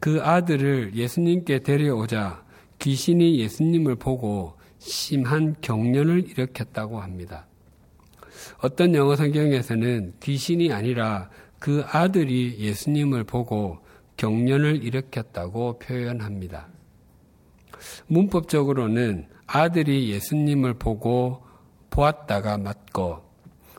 그 0.00 0.22
아들을 0.22 0.94
예수님께 0.94 1.60
데려오자 1.60 2.44
귀신이 2.78 3.38
예수님을 3.40 3.96
보고 3.96 4.54
심한 4.78 5.56
경련을 5.60 6.28
일으켰다고 6.28 7.00
합니다. 7.00 7.46
어떤 8.60 8.94
영어 8.94 9.16
성경에서는 9.16 10.14
귀신이 10.20 10.72
아니라 10.72 11.30
그 11.58 11.84
아들이 11.90 12.56
예수님을 12.58 13.24
보고 13.24 13.78
경련을 14.16 14.84
일으켰다고 14.84 15.78
표현합니다. 15.78 16.68
문법적으로는 18.06 19.28
아들이 19.46 20.10
예수님을 20.10 20.74
보고 20.74 21.42
보았다가 21.90 22.58
맞고 22.58 23.22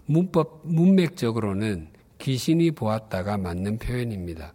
문법 0.06 0.62
문맥적으로는 0.64 1.90
귀신이 2.18 2.72
보았다가 2.72 3.38
맞는 3.38 3.78
표현입니다. 3.78 4.54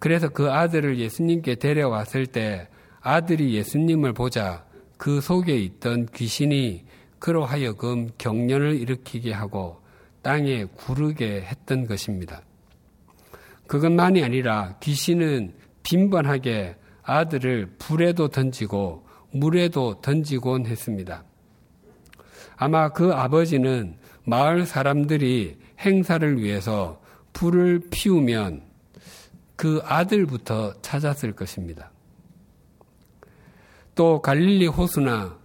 그래서 0.00 0.28
그 0.30 0.50
아들을 0.50 0.98
예수님께 0.98 1.56
데려왔을 1.56 2.26
때 2.26 2.68
아들이 3.00 3.54
예수님을 3.54 4.14
보자 4.14 4.64
그 4.96 5.20
속에 5.20 5.56
있던 5.56 6.06
귀신이 6.06 6.84
그로 7.18 7.44
하여금 7.44 8.08
경련을 8.18 8.80
일으키게 8.80 9.32
하고 9.32 9.80
땅에 10.22 10.64
구르게 10.64 11.42
했던 11.42 11.86
것입니다. 11.86 12.42
그것만이 13.66 14.24
아니라 14.24 14.76
귀신은 14.80 15.54
빈번하게 15.82 16.76
아들을 17.02 17.74
불에도 17.78 18.28
던지고 18.28 19.06
물에도 19.32 20.00
던지곤 20.00 20.66
했습니다. 20.66 21.24
아마 22.56 22.88
그 22.90 23.12
아버지는 23.12 23.96
마을 24.24 24.66
사람들이 24.66 25.58
행사를 25.78 26.42
위해서 26.42 27.00
불을 27.32 27.82
피우면 27.90 28.69
그 29.60 29.82
아들부터 29.84 30.80
찾았을 30.80 31.32
것입니다. 31.32 31.90
또 33.94 34.22
갈릴리 34.22 34.66
호수나 34.68 35.36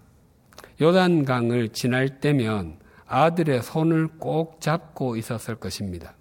요단강을 0.82 1.73
지날 1.73 2.21
때면 2.21 2.80
아들의 3.08 3.62
손을 3.62 4.08
꼭 4.17 4.62
잡고 4.62 5.17
있었을 5.17 5.56
것입니다. 5.56 6.15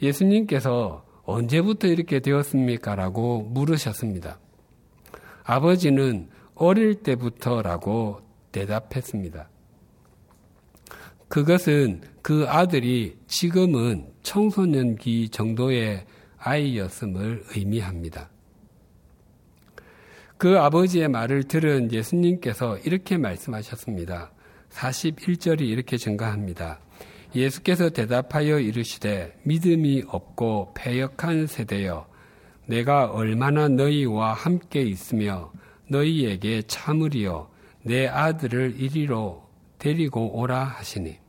예수님께서 0.00 1.04
언제부터 1.24 1.88
이렇게 1.88 2.20
되었습니까? 2.20 2.94
라고 2.94 3.42
물으셨습니다. 3.42 4.38
아버지는 5.42 6.30
어릴 6.54 7.02
때부터라고 7.02 8.20
대답했습니다. 8.52 9.48
그것은 11.26 12.11
그 12.22 12.46
아들이 12.48 13.16
지금은 13.26 14.06
청소년기 14.22 15.30
정도의 15.30 16.06
아이였음을 16.38 17.44
의미합니다. 17.50 18.30
그 20.38 20.58
아버지의 20.58 21.08
말을 21.08 21.44
들은 21.44 21.92
예수님께서 21.92 22.78
이렇게 22.78 23.16
말씀하셨습니다. 23.16 24.32
41절이 24.70 25.62
이렇게 25.62 25.96
증가합니다. 25.96 26.80
예수께서 27.34 27.90
대답하여 27.90 28.60
이르시되 28.60 29.36
믿음이 29.42 30.04
없고 30.06 30.74
패역한 30.74 31.46
세대여 31.46 32.06
내가 32.66 33.06
얼마나 33.06 33.68
너희와 33.68 34.32
함께 34.32 34.82
있으며 34.82 35.52
너희에게 35.88 36.62
참으리요 36.62 37.50
내 37.82 38.06
아들을 38.06 38.76
이리로 38.78 39.48
데리고 39.78 40.38
오라 40.38 40.62
하시니 40.62 41.21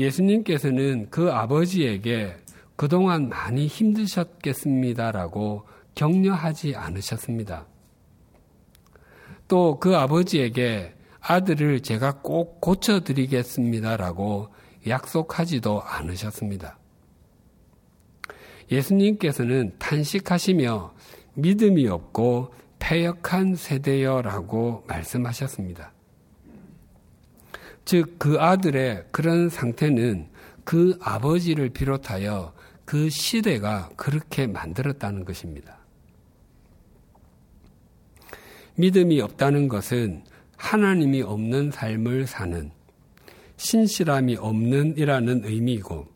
예수님께서는 0.00 1.08
그 1.10 1.30
아버지에게 1.30 2.36
그동안 2.76 3.28
많이 3.28 3.66
힘드셨겠습니다라고 3.66 5.66
격려하지 5.94 6.74
않으셨습니다. 6.76 7.66
또 9.48 9.78
그 9.78 9.96
아버지에게 9.96 10.94
아들을 11.20 11.80
제가 11.80 12.20
꼭 12.22 12.60
고쳐드리겠습니다라고 12.60 14.48
약속하지도 14.86 15.82
않으셨습니다. 15.82 16.78
예수님께서는 18.70 19.74
탄식하시며 19.78 20.94
믿음이 21.34 21.88
없고 21.88 22.54
패역한 22.78 23.56
세대여라고 23.56 24.84
말씀하셨습니다. 24.86 25.92
즉, 27.90 28.20
그 28.20 28.38
아들의 28.38 29.06
그런 29.10 29.48
상태는 29.48 30.28
그 30.62 30.96
아버지를 31.02 31.70
비롯하여 31.70 32.54
그 32.84 33.10
시대가 33.10 33.90
그렇게 33.96 34.46
만들었다는 34.46 35.24
것입니다. 35.24 35.76
믿음이 38.76 39.20
없다는 39.20 39.66
것은 39.66 40.22
하나님이 40.56 41.22
없는 41.22 41.72
삶을 41.72 42.28
사는 42.28 42.70
신실함이 43.56 44.36
없는 44.36 44.96
이라는 44.96 45.44
의미이고 45.44 46.06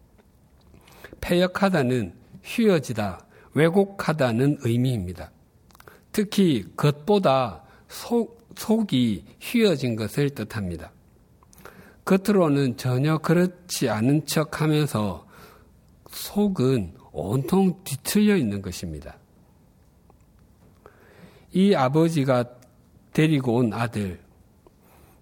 패역하다는 1.22 2.14
휘어지다, 2.44 3.26
왜곡하다는 3.54 4.58
의미입니다. 4.60 5.32
특히 6.12 6.66
겉보다 6.76 7.64
속, 7.88 8.46
속이 8.54 9.24
휘어진 9.40 9.96
것을 9.96 10.30
뜻합니다. 10.30 10.92
겉으로는 12.04 12.76
전혀 12.76 13.18
그렇지 13.18 13.88
않은 13.88 14.26
척 14.26 14.60
하면서 14.60 15.26
속은 16.10 16.94
온통 17.12 17.82
뒤틀려 17.84 18.36
있는 18.36 18.60
것입니다. 18.60 19.16
이 21.52 21.74
아버지가 21.74 22.44
데리고 23.12 23.54
온 23.56 23.72
아들, 23.72 24.20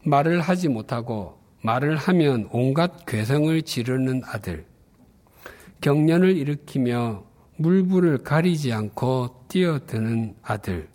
말을 0.04 0.40
하지 0.40 0.68
못하고 0.68 1.38
말을 1.60 1.96
하면 1.96 2.48
온갖 2.50 3.06
괴성을 3.06 3.62
지르는 3.62 4.22
아들, 4.24 4.64
경련을 5.80 6.36
일으키며 6.36 7.24
물불을 7.56 8.18
가리지 8.18 8.72
않고 8.72 9.44
뛰어드는 9.48 10.34
아들, 10.42 10.88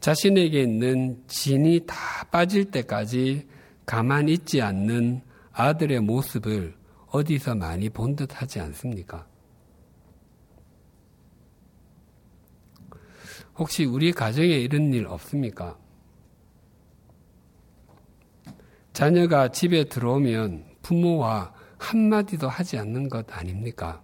자신에게 0.00 0.62
있는 0.62 1.22
진이 1.26 1.80
다 1.86 1.96
빠질 2.30 2.70
때까지 2.70 3.46
가만히 3.86 4.32
있지 4.34 4.60
않는 4.60 5.22
아들의 5.52 6.00
모습을 6.00 6.76
어디서 7.06 7.54
많이 7.54 7.88
본 7.88 8.16
듯 8.16 8.40
하지 8.42 8.60
않습니까? 8.60 9.26
혹시 13.56 13.84
우리 13.84 14.12
가정에 14.12 14.48
이런 14.48 14.92
일 14.92 15.06
없습니까? 15.06 15.78
자녀가 18.92 19.48
집에 19.48 19.84
들어오면 19.84 20.64
부모와 20.82 21.54
한마디도 21.78 22.48
하지 22.48 22.78
않는 22.78 23.08
것 23.08 23.26
아닙니까? 23.30 24.02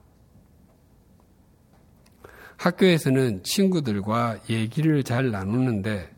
학교에서는 2.56 3.42
친구들과 3.42 4.38
얘기를 4.48 5.02
잘 5.02 5.30
나누는데 5.30 6.14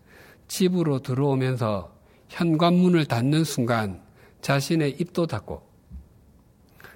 집으로 0.46 1.00
들어오면서 1.00 1.93
현관문을 2.35 3.07
닫는 3.07 3.44
순간 3.44 4.03
자신의 4.40 4.97
입도 4.99 5.27
닫고 5.29 5.62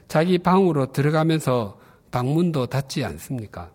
자기 0.08 0.38
방으로 0.38 0.90
들어가면서 0.90 1.78
방문도 2.10 2.66
닫지 2.66 3.04
않습니까? 3.04 3.70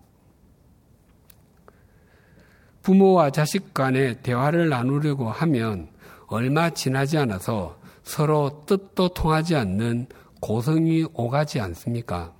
부모와 2.82 3.30
자식 3.30 3.74
간의 3.74 4.22
대화를 4.24 4.68
나누려고 4.68 5.30
하면 5.30 5.88
얼마 6.28 6.70
지나지 6.70 7.18
않아서 7.18 7.80
서로 8.04 8.66
뜻도 8.66 9.10
통하지 9.10 9.56
않는 9.56 10.08
고성이 10.42 11.06
오가지 11.14 11.62
않습니까? 11.62 12.34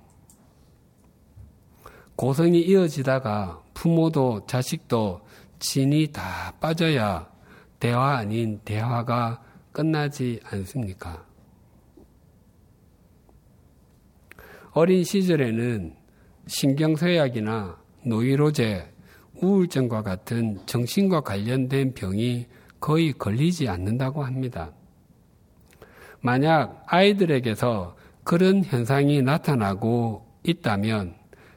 고성이 2.14 2.60
이어지다가 2.60 3.62
부모도 3.72 4.44
자식도 4.46 5.22
진이 5.60 6.12
다 6.12 6.52
빠져야 6.60 7.33
대화 7.84 8.16
아닌 8.16 8.58
대화가 8.64 9.42
끝나지 9.70 10.40
않습니까? 10.44 11.22
어린 14.70 15.04
시절에는 15.04 15.94
신경쇠약이나 16.46 17.76
노이로제, 18.06 18.90
우울증과 19.34 20.00
같은 20.00 20.64
정신과 20.64 21.20
관련된 21.20 21.92
병이 21.92 22.46
거의 22.80 23.12
걸리지 23.12 23.68
않는다고 23.68 24.24
합니다. 24.24 24.72
만약 26.22 26.84
아이들에게서 26.86 27.98
그런 28.24 28.64
현상이 28.64 29.20
나타나고 29.20 30.26
있다면 30.42 31.16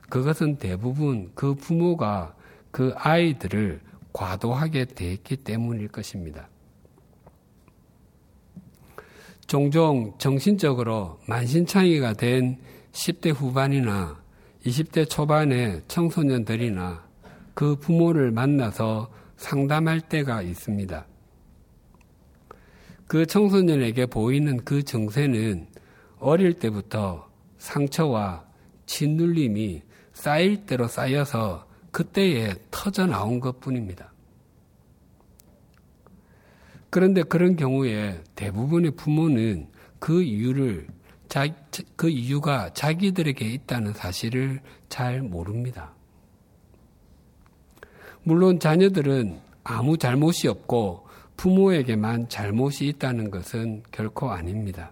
그것은 0.10 0.58
대부분 0.58 1.32
그 1.36 1.56
부모가 1.56 2.36
그 2.72 2.94
아이들을 2.98 3.87
과도하게 4.18 4.86
대했기 4.86 5.38
때문일 5.38 5.90
것입니다. 5.90 6.50
종종 9.46 10.18
정신적으로 10.18 11.20
만신창이가 11.28 12.14
된 12.14 12.58
10대 12.94 13.32
후반이나 13.32 14.20
20대 14.66 15.08
초반의 15.08 15.84
청소년들이나 15.88 17.06
그 17.54 17.76
부모를 17.76 18.32
만나서 18.32 19.12
상담할 19.38 20.02
때가 20.02 20.42
있습니다. 20.42 21.06
그 23.06 23.26
청소년에게 23.28 24.08
보이는 24.08 24.58
그 24.66 24.82
정세는 24.82 25.68
어릴 26.20 26.54
때부터 26.54 27.30
상처와 27.60 28.46
짓눌림이 28.88 29.84
쌓일 30.14 30.66
대로 30.66 30.88
쌓여서 30.88 31.67
그때에 31.98 32.54
터져 32.70 33.08
나온 33.08 33.40
것 33.40 33.60
뿐입니다. 33.60 34.14
그런데 36.92 37.24
그런 37.24 37.56
경우에 37.56 38.22
대부분의 38.36 38.92
부모는 38.92 39.72
그 39.98 40.22
이유를 40.22 40.86
자, 41.28 41.48
그 41.96 42.08
이유가 42.08 42.72
자기들에게 42.72 43.44
있다는 43.44 43.94
사실을 43.94 44.62
잘 44.90 45.24
모릅니다. 45.24 45.96
물론 48.22 48.60
자녀들은 48.60 49.40
아무 49.64 49.98
잘못이 49.98 50.50
없고 50.50 51.08
부모에게만 51.36 52.30
잘못이 52.30 52.90
있다는 52.90 53.32
것은 53.32 53.82
결코 53.92 54.30
아닙니다. 54.30 54.92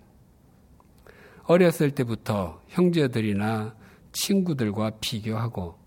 어렸을 1.44 1.92
때부터 1.92 2.64
형제들이나 2.70 3.76
친구들과 4.12 4.94
비교하고 5.02 5.85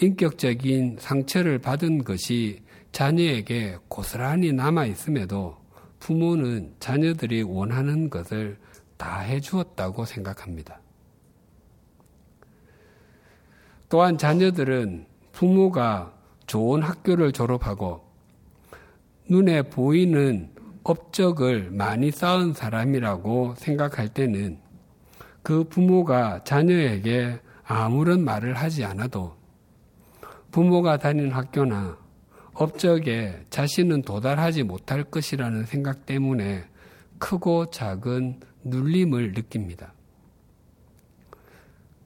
인격적인 0.00 0.96
상처를 0.98 1.58
받은 1.58 2.04
것이 2.04 2.62
자녀에게 2.92 3.78
고스란히 3.88 4.52
남아 4.52 4.86
있음에도 4.86 5.56
부모는 6.00 6.74
자녀들이 6.80 7.42
원하는 7.42 8.10
것을 8.10 8.58
다 8.96 9.20
해주었다고 9.20 10.04
생각합니다. 10.04 10.80
또한 13.88 14.18
자녀들은 14.18 15.06
부모가 15.32 16.14
좋은 16.46 16.82
학교를 16.82 17.32
졸업하고 17.32 18.04
눈에 19.28 19.62
보이는 19.62 20.50
업적을 20.82 21.70
많이 21.70 22.10
쌓은 22.10 22.52
사람이라고 22.52 23.54
생각할 23.56 24.08
때는 24.08 24.58
그 25.42 25.64
부모가 25.64 26.44
자녀에게 26.44 27.40
아무런 27.64 28.24
말을 28.24 28.54
하지 28.54 28.84
않아도 28.84 29.39
부모가 30.50 30.98
다니는 30.98 31.30
학교나 31.32 31.98
업적에 32.54 33.46
자신은 33.50 34.02
도달하지 34.02 34.64
못할 34.64 35.04
것이라는 35.04 35.64
생각 35.64 36.06
때문에 36.06 36.64
크고 37.18 37.70
작은 37.70 38.40
눌림을 38.64 39.32
느낍니다. 39.32 39.94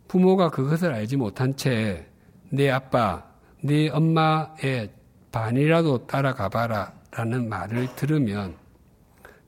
부모가 0.08 0.50
그것을 0.50 0.92
알지 0.92 1.16
못한 1.16 1.56
채 1.56 2.14
내 2.54 2.70
아빠, 2.70 3.24
네 3.62 3.88
엄마의 3.88 4.92
반이라도 5.32 6.06
따라가 6.06 6.48
봐라 6.48 6.94
라는 7.10 7.48
말을 7.48 7.96
들으면 7.96 8.56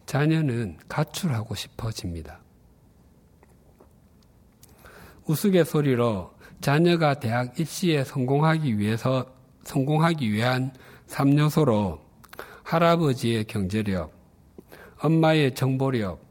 자녀는 0.06 0.78
가출하고 0.88 1.54
싶어집니다. 1.54 2.40
우스갯소리로 5.26 6.34
자녀가 6.60 7.14
대학 7.14 7.58
입시에 7.58 8.04
성공하기 8.04 8.78
위해서 8.78 9.26
성공하기 9.64 10.32
위한 10.32 10.72
3요소로 11.08 12.00
할아버지의 12.62 13.44
경제력, 13.44 14.12
엄마의 14.98 15.54
정보력, 15.54 16.24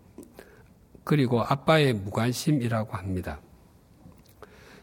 그리고 1.03 1.41
아빠의 1.41 1.93
무관심이라고 1.93 2.97
합니다. 2.97 3.39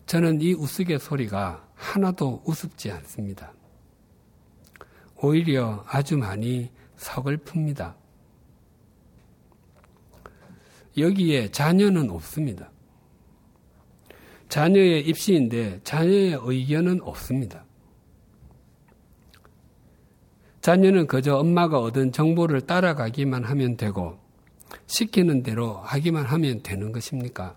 저는 0.07 0.41
이 0.41 0.55
우스갯소리가 0.55 1.67
하나도 1.75 2.43
우습지 2.45 2.91
않습니다. 2.91 3.53
오히려 5.21 5.85
아주 5.87 6.17
많이 6.17 6.71
서글픕니다. 6.97 7.95
여기에 10.97 11.51
자녀는 11.51 12.11
없습니다. 12.11 12.72
자녀의 14.53 15.09
입시인데 15.09 15.81
자녀의 15.83 16.39
의견은 16.43 17.01
없습니다. 17.01 17.65
자녀는 20.61 21.07
그저 21.07 21.39
엄마가 21.39 21.81
얻은 21.81 22.13
정보를 22.13 22.61
따라가기만 22.61 23.45
하면 23.45 23.79
되고 23.79 24.19
시키는 24.89 25.43
대로 25.43 25.79
하기만 25.79 26.27
하면 26.27 26.63
되는 26.63 26.93
것입니까? 26.93 27.57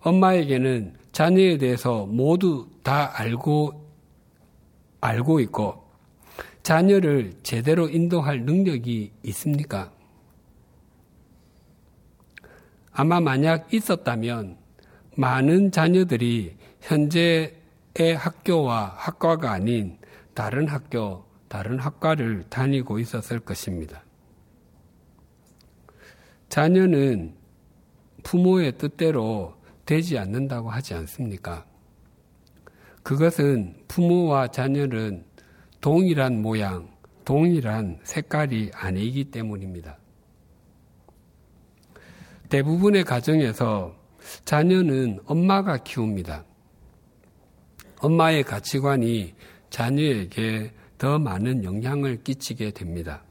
엄마에게는 0.00 0.94
자녀에 1.12 1.58
대해서 1.58 2.06
모두 2.06 2.70
다 2.82 3.12
알고 3.20 3.90
알고 5.02 5.40
있고 5.40 5.84
자녀를 6.62 7.34
제대로 7.42 7.90
인도할 7.90 8.40
능력이 8.40 9.12
있습니까? 9.24 9.92
아마 12.98 13.20
만약 13.20 13.74
있었다면 13.74 14.56
많은 15.16 15.70
자녀들이 15.70 16.56
현재의 16.80 17.52
학교와 18.16 18.94
학과가 18.96 19.52
아닌 19.52 19.98
다른 20.32 20.66
학교, 20.66 21.26
다른 21.48 21.78
학과를 21.78 22.44
다니고 22.48 22.98
있었을 22.98 23.40
것입니다. 23.40 24.02
자녀는 26.48 27.34
부모의 28.22 28.78
뜻대로 28.78 29.54
되지 29.84 30.16
않는다고 30.16 30.70
하지 30.70 30.94
않습니까? 30.94 31.66
그것은 33.02 33.76
부모와 33.88 34.48
자녀는 34.48 35.22
동일한 35.82 36.40
모양, 36.40 36.88
동일한 37.26 38.00
색깔이 38.04 38.70
아니기 38.72 39.24
때문입니다. 39.24 39.98
대부분의 42.48 43.04
가정에서 43.04 43.94
자녀는 44.44 45.20
엄마가 45.26 45.78
키웁니다. 45.78 46.44
엄마의 48.00 48.42
가치관이 48.42 49.34
자녀에게 49.70 50.72
더 50.98 51.18
많은 51.18 51.64
영향을 51.64 52.22
끼치게 52.22 52.70
됩니다. 52.70 53.22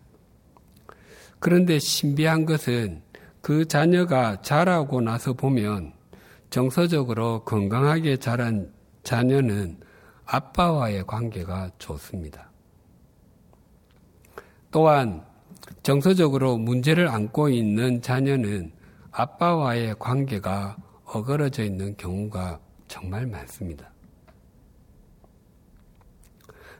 그런데 1.39 1.79
신비한 1.79 2.45
것은 2.45 3.01
그 3.41 3.65
자녀가 3.65 4.41
자라고 4.41 5.01
나서 5.01 5.33
보면 5.33 5.93
정서적으로 6.49 7.43
건강하게 7.43 8.17
자란 8.17 8.71
자녀는 9.03 9.77
아빠와의 10.25 11.05
관계가 11.05 11.71
좋습니다. 11.77 12.49
또한 14.71 15.23
정서적으로 15.83 16.57
문제를 16.57 17.07
안고 17.07 17.49
있는 17.49 18.01
자녀는 18.01 18.71
아빠와의 19.17 19.95
관계가 19.97 20.75
어그러져 21.05 21.63
있는 21.63 21.95
경우가 21.95 22.59
정말 22.89 23.25
많습니다. 23.25 23.89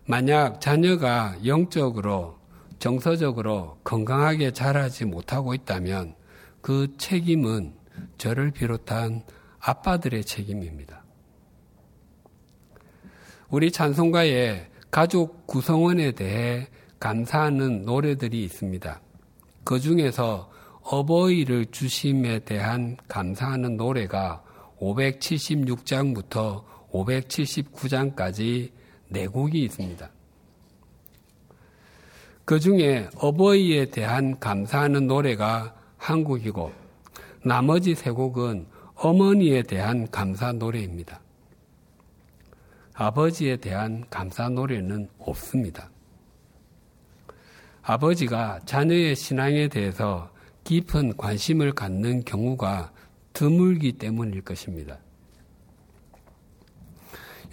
만약 0.06 0.60
자녀가 0.60 1.38
영적으로, 1.46 2.38
정서적으로 2.78 3.78
건강하게 3.86 4.52
자라지 4.52 5.06
못하고 5.06 5.54
있다면 5.54 6.16
그 6.60 6.94
책임은 6.98 7.74
저를 8.18 8.52
비롯한 8.52 9.24
아빠들의 9.60 10.26
책임입니다. 10.26 11.06
우리 13.50 13.72
찬송가에 13.72 14.68
가족 14.92 15.48
구성원에 15.48 16.12
대해 16.12 16.68
감사하는 17.00 17.84
노래들이 17.84 18.44
있습니다. 18.44 19.00
그 19.64 19.80
중에서 19.80 20.52
어버이를 20.86 21.66
주심에 21.72 22.40
대한 22.40 22.96
감사하는 23.08 23.76
노래가 23.76 24.44
576장부터 24.80 26.64
579장까지 26.92 28.72
네 29.10 29.28
곡이 29.28 29.64
있습니다. 29.64 30.10
그 32.46 32.60
중에 32.60 33.10
어버이에 33.18 33.86
대한 33.86 34.40
감사하는 34.40 35.08
노래가 35.08 35.76
한 35.98 36.24
곡이고 36.24 36.72
나머지 37.44 37.96
세 37.96 38.12
곡은 38.12 38.68
어머니에 38.94 39.64
대한 39.64 40.10
감사 40.12 40.52
노래입니다. 40.52 41.20
아버지에 42.94 43.58
대한 43.58 44.06
감사 44.12 44.48
노래는 44.50 45.10
없습니다. 45.18 45.90
아버지가 47.82 48.60
자녀의 48.66 49.16
신앙에 49.16 49.68
대해서 49.68 50.30
깊은 50.66 51.16
관심을 51.16 51.74
갖는 51.74 52.26
경우가 52.26 52.92
드물기 53.34 53.94
때문일 53.94 54.42
것입니다. 54.42 54.98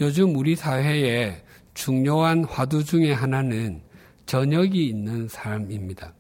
요즘 0.01 0.35
우리 0.35 0.57
사회에 0.57 1.45
중요한 1.75 2.45
화두 2.45 2.83
중의 2.83 3.15
하나는 3.15 3.83
저녁이 4.27 4.87
있는 4.87 5.29
삶입니다. 5.29 6.15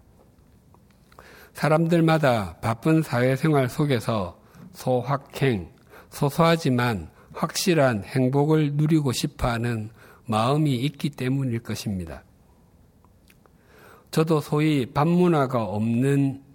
사람들마다 1.55 2.59
바쁜 2.61 3.03
사회생활 3.03 3.69
속에서 3.69 4.39
소확행, 4.73 5.71
소소하지만 6.11 7.11
확실한 7.33 8.05
행복을 8.05 8.75
누리고 8.75 9.13
싶어 9.13 9.49
하는 9.49 9.91
마음이 10.27 10.75
있기 10.77 11.11
때문일 11.11 11.61
것입니다. 11.61 12.23
저도 14.11 14.41
소위 14.41 14.85
반문화가 14.85 15.65
없는 15.65 16.52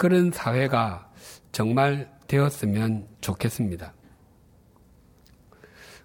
그런 0.00 0.30
사회가 0.30 1.12
정말 1.52 2.10
되었으면 2.26 3.06
좋겠습니다. 3.20 3.92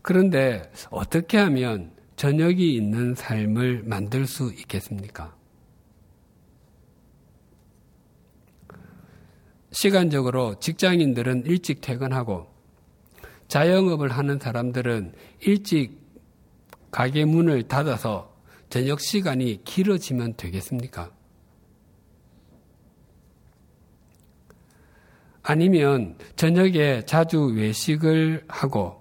그런데 0.02 0.70
어떻게 0.90 1.38
하면 1.38 1.94
저녁이 2.18 2.76
있는 2.76 3.16
삶을 3.16 3.84
만들 3.84 4.28
수 4.28 4.52
있겠습니까? 4.52 5.34
시간적으로 9.72 10.60
직장인들은 10.60 11.46
일찍 11.46 11.80
퇴근하고 11.80 12.48
자영업을 13.48 14.12
하는 14.12 14.40
사람들은 14.40 15.14
일찍 15.40 16.02
가게 16.92 17.24
문을 17.24 17.70
닫아서 17.70 18.36
저녁 18.70 19.00
시간이 19.00 19.64
길어지면 19.64 20.34
되겠습니까? 20.36 21.16
아니면 25.48 26.16
저녁에 26.36 27.06
자주 27.06 27.54
외식을 27.56 28.46
하고 28.48 29.00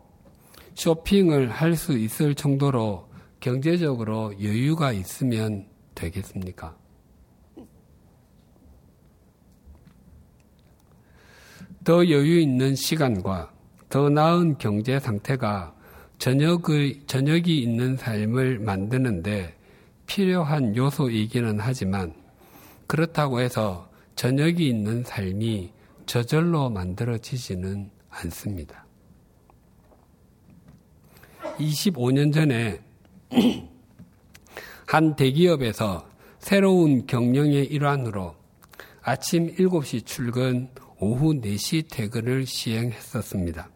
쇼핑을 0.74 1.50
할 1.50 1.74
수 1.74 1.96
있을 1.96 2.34
정도로 2.34 3.08
경제적으로 3.40 4.34
여유가 4.42 4.92
있으면 4.92 5.66
되겠습니까? 5.94 6.76
더 11.82 12.08
여유 12.08 12.40
있는 12.40 12.74
시간과 12.74 13.50
더 13.88 14.10
나은 14.10 14.58
경제 14.58 15.00
상태가 15.00 15.74
저녁의, 16.18 17.04
저녁이 17.06 17.58
있는 17.58 17.96
삶을 17.96 18.58
만드는데 18.58 19.54
필요한 20.06 20.76
요소이기는 20.76 21.58
하지만 21.58 22.12
그렇다고 22.86 23.40
해서 23.40 23.88
저녁이 24.16 24.68
있는 24.68 25.02
삶이 25.04 25.72
저절로 26.06 26.70
만들어지지는 26.70 27.90
않습니다. 28.08 28.86
25년 31.58 32.32
전에 32.32 32.80
한 34.86 35.16
대기업에서 35.16 36.08
새로운 36.38 37.06
경영의 37.06 37.66
일환으로 37.66 38.34
아침 39.02 39.54
7시 39.54 40.04
출근, 40.06 40.68
오후 40.98 41.34
4시 41.34 41.90
퇴근을 41.90 42.46
시행했었습니다. 42.46 43.68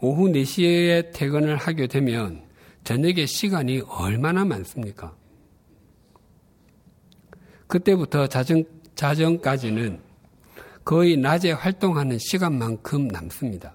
오후 0.00 0.28
4시에 0.28 1.12
퇴근을 1.12 1.56
하게 1.56 1.86
되면 1.86 2.42
저녁에 2.84 3.26
시간이 3.26 3.82
얼마나 3.86 4.44
많습니까? 4.44 5.14
그때부터 7.68 8.26
자정, 8.26 8.64
자정까지는 8.96 10.00
거의 10.84 11.16
낮에 11.16 11.52
활동하는 11.52 12.18
시간만큼 12.18 13.08
남습니다. 13.08 13.74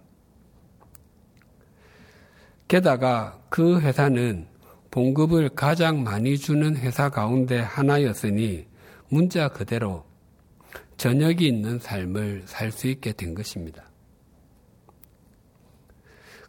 게다가 2.67 3.39
그 3.49 3.79
회사는 3.79 4.47
봉급을 4.91 5.49
가장 5.49 6.03
많이 6.03 6.37
주는 6.37 6.75
회사 6.75 7.09
가운데 7.09 7.59
하나였으니 7.59 8.67
문자 9.09 9.47
그대로 9.47 10.05
저녁이 10.97 11.47
있는 11.47 11.79
삶을 11.79 12.43
살 12.45 12.71
수 12.71 12.87
있게 12.87 13.13
된 13.13 13.35
것입니다. 13.35 13.83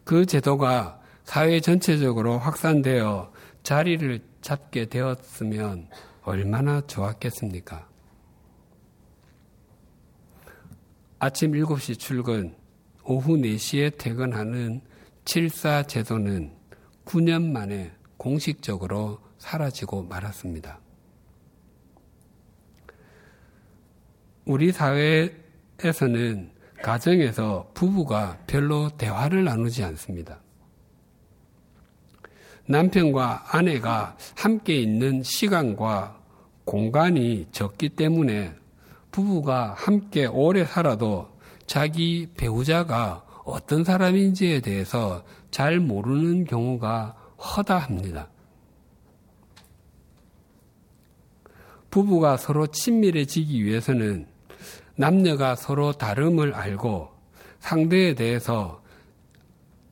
그 0.03 0.25
제도가 0.25 0.99
사회 1.23 1.59
전체적으로 1.59 2.39
확산되어 2.39 3.31
자리를 3.63 4.19
잡게 4.41 4.85
되었으면 4.85 5.87
얼마나 6.23 6.81
좋았겠습니까? 6.81 7.88
아침 11.21 11.51
7시 11.51 11.99
출근, 11.99 12.55
오후 13.03 13.35
4시에 13.35 13.97
퇴근하는 13.97 14.79
7사 15.25 15.85
제도는 15.85 16.53
9년 17.03 17.51
만에 17.51 17.91
공식적으로 18.15 19.19
사라지고 19.37 20.03
말았습니다. 20.03 20.79
우리 24.45 24.71
사회에서는 24.71 26.51
가정에서 26.81 27.69
부부가 27.73 28.37
별로 28.47 28.89
대화를 28.97 29.43
나누지 29.43 29.83
않습니다. 29.83 30.39
남편과 32.65 33.57
아내가 33.57 34.15
함께 34.37 34.81
있는 34.81 35.21
시간과 35.23 36.17
공간이 36.63 37.47
적기 37.51 37.89
때문에 37.89 38.58
부부가 39.11 39.73
함께 39.77 40.25
오래 40.25 40.65
살아도 40.65 41.29
자기 41.65 42.27
배우자가 42.35 43.25
어떤 43.43 43.83
사람인지에 43.83 44.61
대해서 44.61 45.23
잘 45.51 45.79
모르는 45.79 46.45
경우가 46.45 47.15
허다합니다. 47.37 48.29
부부가 51.89 52.37
서로 52.37 52.67
친밀해지기 52.67 53.63
위해서는 53.63 54.27
남녀가 54.95 55.55
서로 55.55 55.93
다름을 55.93 56.53
알고 56.53 57.09
상대에 57.59 58.13
대해서 58.13 58.83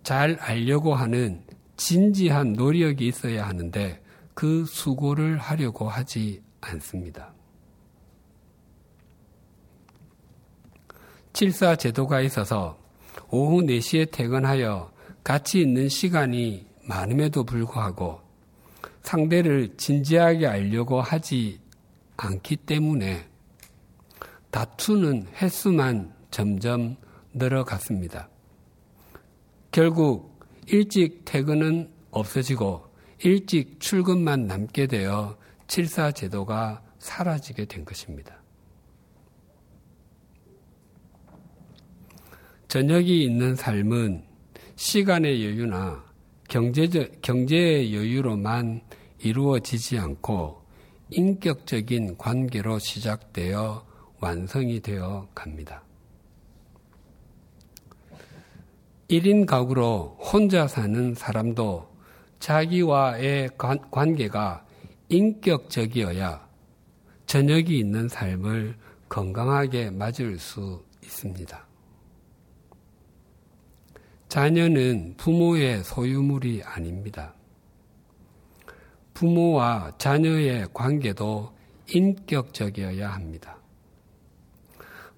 잘 0.03 0.38
알려고 0.39 0.93
하는 0.93 1.43
진지한 1.75 2.53
노력이 2.53 3.08
있어야 3.08 3.47
하는데 3.47 4.03
그 4.34 4.65
수고를 4.65 5.38
하려고 5.38 5.89
하지 5.89 6.43
않습니다. 6.62 7.37
7사 11.38 11.78
제도가 11.78 12.21
있어서 12.21 12.80
오후 13.30 13.62
4시에 13.62 14.10
퇴근하여 14.12 14.91
같이 15.23 15.62
있는 15.62 15.88
시간이 15.88 16.65
많음에도 16.86 17.43
불구하고 17.43 18.21
상대를 19.04 19.78
진지하게 19.78 20.47
알려고 20.47 21.00
하지 21.00 21.62
않기 22.17 22.56
때문에 22.56 23.28
다투는 24.50 25.28
횟수만 25.39 26.12
점점 26.32 26.95
늘어갔습니다. 27.36 28.30
결국 29.69 30.39
일찍 30.65 31.23
퇴근은 31.23 31.91
없어지고 32.10 32.88
일찍 33.19 33.80
출근만 33.80 34.47
남게 34.47 34.88
되어 34.88 35.38
7사 35.67 36.15
제도가 36.15 36.82
사라지게 36.97 37.65
된 37.65 37.86
것입니다. 37.86 38.37
저녁이 42.78 43.24
있는 43.24 43.56
삶은 43.56 44.24
시간의 44.76 45.44
여유나 45.44 46.06
경제적, 46.48 47.24
경제의 47.24 47.96
여유로만 47.96 48.82
이루어지지 49.18 49.98
않고 49.98 50.62
인격적인 51.10 52.20
관계로 52.20 52.78
시작되어 52.78 53.84
완성이 54.20 54.80
되어 54.80 55.28
갑니다. 55.34 55.82
1인 59.10 59.48
가구로 59.48 60.20
혼자 60.20 60.68
사는 60.68 61.16
사람도 61.16 61.88
자기와의 62.38 63.50
관계가 63.90 64.68
인격적이어야 65.10 66.48
저녁이 67.26 67.80
있는 67.80 68.08
삶을 68.08 68.76
건강하게 69.10 69.90
맞을 69.90 70.38
수 70.38 70.86
있습니다. 71.02 71.66
자녀는 74.30 75.16
부모의 75.18 75.84
소유물이 75.84 76.63
아닙니다. 76.63 77.34
부모와 79.13 79.94
자녀의 79.98 80.68
관계도 80.74 81.52
인격적이어야 81.90 83.10
합니다. 83.10 83.58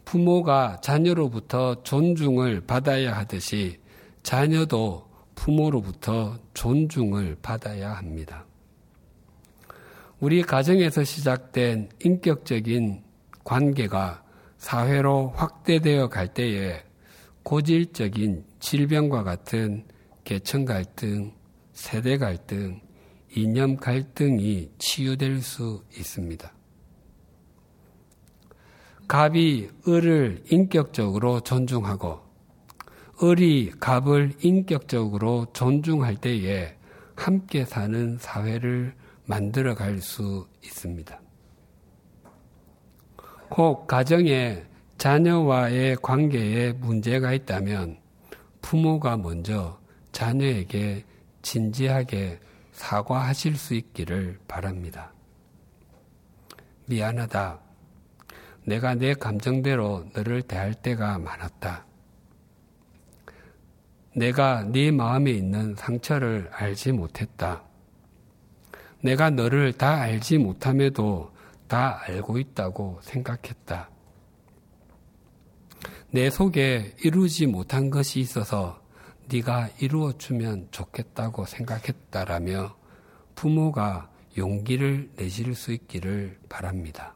부모가 0.06 0.80
자녀로부터 0.82 1.84
존중을 1.84 2.62
받아야 2.62 3.18
하듯이 3.18 3.80
자녀도 4.24 5.08
부모로부터 5.36 6.38
존중을 6.54 7.38
받아야 7.42 7.94
합니다. 7.94 8.46
우리 10.20 10.42
가정에서 10.42 11.04
시작된 11.04 11.90
인격적인 12.04 13.04
관계가 13.44 14.24
사회로 14.58 15.34
확대되어 15.36 16.10
갈 16.10 16.28
때에 16.34 16.84
고질적인 17.50 18.46
질병과 18.60 19.24
같은 19.24 19.84
계층 20.24 20.66
갈등, 20.66 21.34
세대 21.74 22.16
갈등, 22.20 22.80
이념 23.36 23.76
갈등이 23.76 24.70
치유될 24.78 25.42
수 25.42 25.84
있습니다. 25.98 26.54
갑이 29.08 29.68
을을 29.88 30.44
인격적으로 30.52 31.40
존중하고 31.40 32.20
을이 33.24 33.72
갑을 33.80 34.34
인격적으로 34.44 35.48
존중할 35.52 36.18
때에 36.18 36.78
함께 37.16 37.66
사는 37.66 38.16
사회를 38.20 38.94
만들어 39.26 39.74
갈 39.74 40.00
수 40.02 40.48
있습니다. 40.64 41.20
혹 43.58 43.88
가정에 43.88 44.70
자녀와의 45.00 45.96
관계에 46.02 46.74
문제가 46.74 47.32
있다면 47.32 48.00
부모가 48.62 49.16
먼저 49.16 49.80
자녀에게 50.12 51.06
진지하게 51.42 52.38
사과하실 52.74 53.56
수 53.56 53.76
있기를 53.76 54.40
바랍니다. 54.46 55.14
미안하다. 56.88 57.62
내가 58.66 58.96
내 58.96 59.14
감정대로 59.14 60.06
너를 60.14 60.42
대할 60.42 60.74
때가 60.74 61.18
많았다. 61.18 61.86
내가 64.18 64.64
네 64.64 64.92
마음에 64.92 65.32
있는 65.32 65.76
상처를 65.76 66.50
알지 66.52 66.92
못했다. 66.92 67.64
내가 69.02 69.30
너를 69.30 69.72
다 69.72 70.02
알지 70.02 70.40
못함에도 70.40 71.32
다 71.70 72.02
알고 72.04 72.38
있다고 72.38 73.00
생각했다. 73.02 73.90
내 76.12 76.32
속에 76.32 76.96
이루지 77.04 77.46
못한 77.46 77.92
것이 77.92 78.20
있어서 78.20 78.82
네가 79.32 79.70
이루어 79.80 80.14
주면 80.14 80.68
좋겠다고 80.72 81.46
생각했다라며 81.46 82.76
부모가 83.36 84.10
용기를 84.36 85.12
내실 85.16 85.54
수 85.54 85.72
있기를 85.72 86.40
바랍니다. 86.50 87.14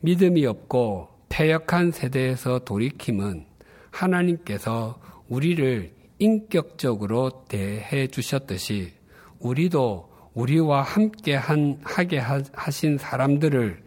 믿음이 0.00 0.44
없고 0.44 1.08
폐역한 1.30 1.90
세대에서 1.90 2.58
돌이킴은 2.60 3.46
하나님께서 3.90 5.00
우리를 5.28 5.94
인격적으로 6.18 7.46
대해 7.48 8.08
주셨듯이 8.08 8.92
우리도 9.38 10.10
우리와 10.34 10.82
함께 10.82 11.34
한, 11.34 11.80
하게 11.82 12.18
하신 12.18 12.98
사람들을 12.98 13.82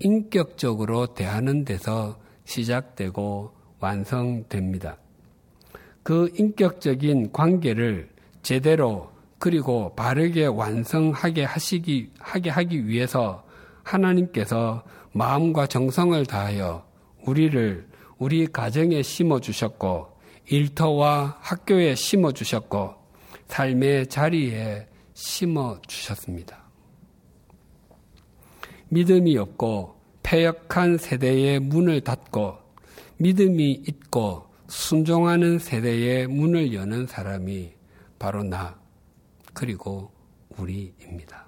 인격적으로 0.00 1.14
대하는 1.14 1.64
데서 1.64 2.23
시작되고 2.44 3.52
완성됩니다. 3.80 4.98
그 6.02 6.30
인격적인 6.36 7.32
관계를 7.32 8.10
제대로 8.42 9.10
그리고 9.38 9.94
바르게 9.94 10.46
완성하게 10.46 11.44
하시기, 11.44 12.10
하게 12.18 12.50
하기 12.50 12.86
위해서 12.86 13.44
하나님께서 13.82 14.84
마음과 15.12 15.66
정성을 15.66 16.24
다하여 16.26 16.86
우리를 17.26 17.86
우리 18.18 18.46
가정에 18.46 19.02
심어 19.02 19.40
주셨고 19.40 20.08
일터와 20.46 21.38
학교에 21.40 21.94
심어 21.94 22.32
주셨고 22.32 22.94
삶의 23.48 24.08
자리에 24.08 24.86
심어 25.14 25.78
주셨습니다. 25.86 26.64
믿음이 28.88 29.36
없고 29.36 29.94
폐역한 30.24 30.98
세대의 30.98 31.60
문을 31.60 32.00
닫고 32.00 32.58
믿음이 33.18 33.84
있고 33.86 34.46
순종하는 34.66 35.58
세대의 35.58 36.26
문을 36.26 36.74
여는 36.74 37.06
사람이 37.06 37.72
바로 38.18 38.42
나 38.42 38.76
그리고 39.52 40.10
우리입니다. 40.56 41.44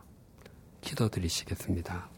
기도드리시겠습니다. 0.83 2.09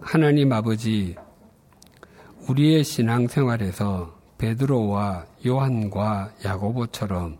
하나님 0.00 0.52
아버지, 0.52 1.16
우리의 2.48 2.84
신앙생활에서 2.84 4.16
베드로와 4.38 5.26
요한과 5.44 6.32
야고보처럼 6.44 7.36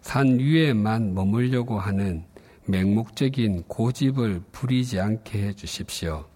산 0.00 0.38
위에만 0.38 1.14
머물려고 1.14 1.78
하는 1.78 2.26
맹목적인 2.66 3.64
고집을 3.68 4.42
부리지 4.52 5.00
않게 5.00 5.42
해 5.42 5.52
주십시오. 5.52 6.26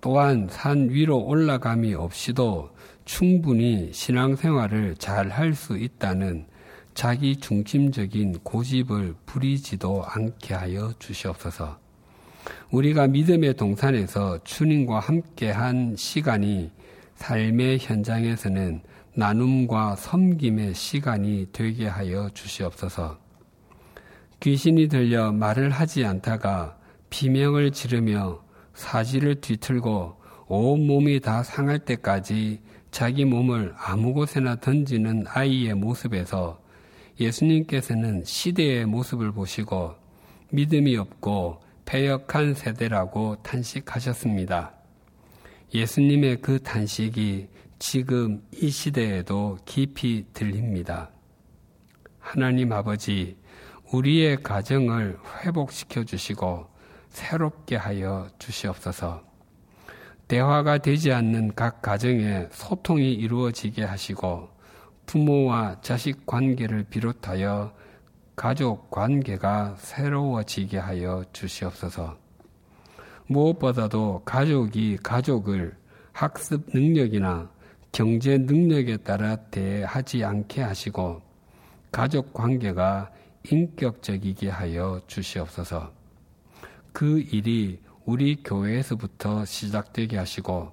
또한 0.00 0.48
산 0.50 0.88
위로 0.90 1.18
올라감이 1.18 1.94
없이도 1.94 2.70
충분히 3.04 3.90
신앙생활을 3.92 4.96
잘 4.96 5.30
할 5.30 5.54
수 5.54 5.76
있다는 5.76 6.46
자기 6.94 7.36
중심적인 7.36 8.40
고집을 8.42 9.14
부리지도 9.26 10.04
않게 10.04 10.54
하여 10.54 10.92
주시옵소서. 10.98 11.78
우리가 12.70 13.06
믿음의 13.06 13.54
동산에서 13.54 14.42
주님과 14.44 15.00
함께 15.00 15.50
한 15.50 15.94
시간이 15.96 16.70
삶의 17.16 17.78
현장에서는 17.80 18.80
나눔과 19.14 19.96
섬김의 19.96 20.74
시간이 20.74 21.48
되게 21.52 21.86
하여 21.86 22.30
주시옵소서. 22.32 23.19
귀신이 24.40 24.88
들려 24.88 25.32
말을 25.32 25.70
하지 25.70 26.06
않다가 26.06 26.78
비명을 27.10 27.72
지르며 27.72 28.42
사지를 28.72 29.42
뒤틀고 29.42 30.16
온 30.48 30.86
몸이 30.86 31.20
다 31.20 31.42
상할 31.42 31.78
때까지 31.80 32.62
자기 32.90 33.24
몸을 33.26 33.74
아무 33.76 34.14
곳에나 34.14 34.56
던지는 34.56 35.24
아이의 35.28 35.74
모습에서 35.74 36.60
예수님께서는 37.20 38.24
시대의 38.24 38.86
모습을 38.86 39.32
보시고 39.32 39.94
믿음이 40.50 40.96
없고 40.96 41.60
패역한 41.84 42.54
세대라고 42.54 43.42
탄식하셨습니다. 43.42 44.72
예수님의 45.74 46.40
그 46.40 46.62
탄식이 46.62 47.48
지금 47.78 48.42
이 48.52 48.70
시대에도 48.70 49.58
깊이 49.64 50.24
들립니다. 50.32 51.10
하나님 52.18 52.72
아버지, 52.72 53.36
우리의 53.92 54.42
가정을 54.42 55.18
회복시켜 55.42 56.04
주시고 56.04 56.66
새롭게 57.08 57.76
하여 57.76 58.28
주시옵소서. 58.38 59.22
대화가 60.28 60.78
되지 60.78 61.12
않는 61.12 61.56
각 61.56 61.82
가정에 61.82 62.46
소통이 62.52 63.12
이루어지게 63.14 63.82
하시고 63.82 64.48
부모와 65.06 65.80
자식 65.80 66.24
관계를 66.24 66.84
비롯하여 66.84 67.72
가족 68.36 68.90
관계가 68.90 69.74
새로워지게 69.76 70.78
하여 70.78 71.24
주시옵소서. 71.32 72.16
무엇보다도 73.26 74.22
가족이 74.24 74.98
가족을 75.02 75.76
학습 76.12 76.70
능력이나 76.72 77.50
경제 77.90 78.38
능력에 78.38 78.98
따라 78.98 79.34
대하지 79.34 80.24
않게 80.24 80.62
하시고 80.62 81.22
가족 81.90 82.32
관계가 82.32 83.10
인격적이게 83.44 84.48
하여 84.48 85.00
주시옵소서. 85.06 85.92
그 86.92 87.20
일이 87.20 87.80
우리 88.04 88.42
교회에서부터 88.42 89.44
시작되게 89.44 90.16
하시고 90.18 90.72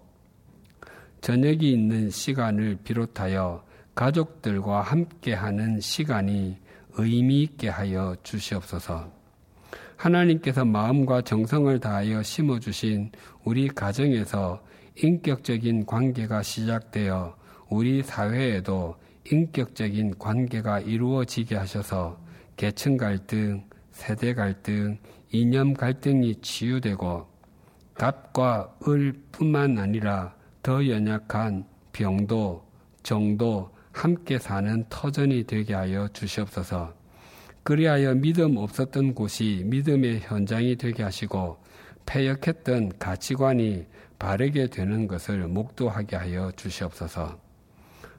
저녁이 1.22 1.72
있는 1.72 2.09
시간을 2.09 2.80
비롯하여 2.84 3.63
가족들과 3.95 4.82
함께하는 4.82 5.80
시간이 5.80 6.57
의미 6.93 7.43
있게 7.43 7.70
하여 7.70 8.15
주시옵소서. 8.24 9.11
하나님께서 9.95 10.63
마음과 10.63 11.22
정성을 11.22 11.80
다하여 11.80 12.22
심어주신 12.22 13.11
우리 13.43 13.68
가정에서 13.68 14.61
인격적인 14.95 15.86
관계가 15.86 16.43
시작되어 16.43 17.36
우리 17.70 18.03
사회에도 18.03 18.95
인격적인 19.32 20.18
관계가 20.18 20.80
이루어지게 20.80 21.55
하셔서 21.55 22.20
계층 22.57 22.97
갈등, 22.97 23.63
세대 23.91 24.33
갈등, 24.33 24.97
이념 25.31 25.75
갈등이 25.75 26.41
치유되고 26.41 27.27
갑과 27.93 28.75
을뿐만 28.87 29.77
아니라 29.77 30.35
더 30.63 30.87
연약한 30.87 31.65
병도, 31.93 32.65
정도, 33.03 33.71
함께 33.91 34.37
사는 34.37 34.83
터전이 34.89 35.45
되게 35.45 35.73
하여 35.73 36.07
주시옵소서. 36.09 36.93
그리하여 37.63 38.15
믿음 38.15 38.57
없었던 38.57 39.13
곳이 39.13 39.63
믿음의 39.65 40.21
현장이 40.21 40.77
되게 40.77 41.03
하시고 41.03 41.57
폐역했던 42.05 42.97
가치관이 42.97 43.85
바르게 44.17 44.67
되는 44.67 45.07
것을 45.07 45.47
목도하게 45.47 46.15
하여 46.15 46.51
주시옵소서. 46.55 47.46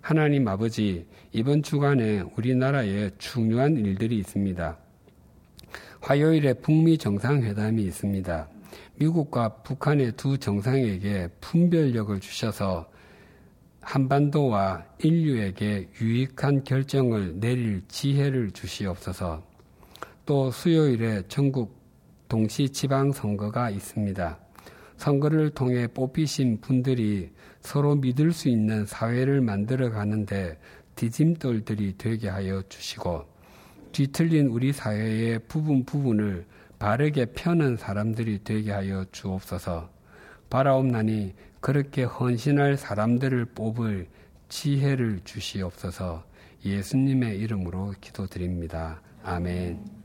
하나님 0.09 0.49
아버지, 0.49 1.05
이번 1.33 1.63
주간에 1.63 2.21
우리나라에 2.35 3.11
중요한 3.19 3.77
일들이 3.77 4.17
있습니다. 4.17 4.79
화요일에 6.01 6.55
북미 6.55 6.97
정상회담이 6.97 7.83
있습니다. 7.83 8.49
미국과 8.97 9.57
북한의 9.57 10.13
두 10.13 10.39
정상에게 10.39 11.29
분별력을 11.43 12.21
주셔서 12.21 12.91
한반도와 13.83 14.87
인류에게 14.99 15.91
유익한 16.01 16.65
결정을 16.65 17.39
내릴 17.39 17.83
지혜를 17.89 18.53
주시옵소서. 18.53 19.47
또 20.25 20.51
수요일에 20.51 21.25
전국 21.29 21.79
동시 22.31 22.71
지방 22.71 23.13
선거가 23.13 23.69
있습니다. 23.69 24.39
선거를 24.97 25.51
통해 25.51 25.87
뽑히신 25.87 26.63
분들이 26.63 27.31
서로 27.61 27.95
믿을 27.97 28.33
수 28.33 28.49
있는 28.49 28.87
사회를 28.87 29.41
만들어 29.41 29.91
가는데 29.91 30.59
디딤돌들이 30.95 31.95
되게 31.99 32.29
하여 32.29 32.63
주시고 32.69 33.25
뒤틀린 33.93 34.49
우리 34.49 34.73
사회의 34.73 35.39
부분 35.39 35.85
부분을 35.85 36.47
바르게 36.79 37.27
펴는 37.35 37.77
사람들이 37.77 38.41
되게 38.45 38.71
하여 38.73 39.05
주옵소서. 39.11 39.91
바라옵나니 40.51 41.35
그렇게 41.61 42.05
헌신할 42.05 42.77
사람들을 42.77 43.47
뽑을 43.47 44.07
지혜를 44.49 45.21
주시옵소서. 45.25 46.25
예수님의 46.65 47.39
이름으로 47.39 47.95
기도드립니다. 48.01 49.01
아멘. 49.25 49.98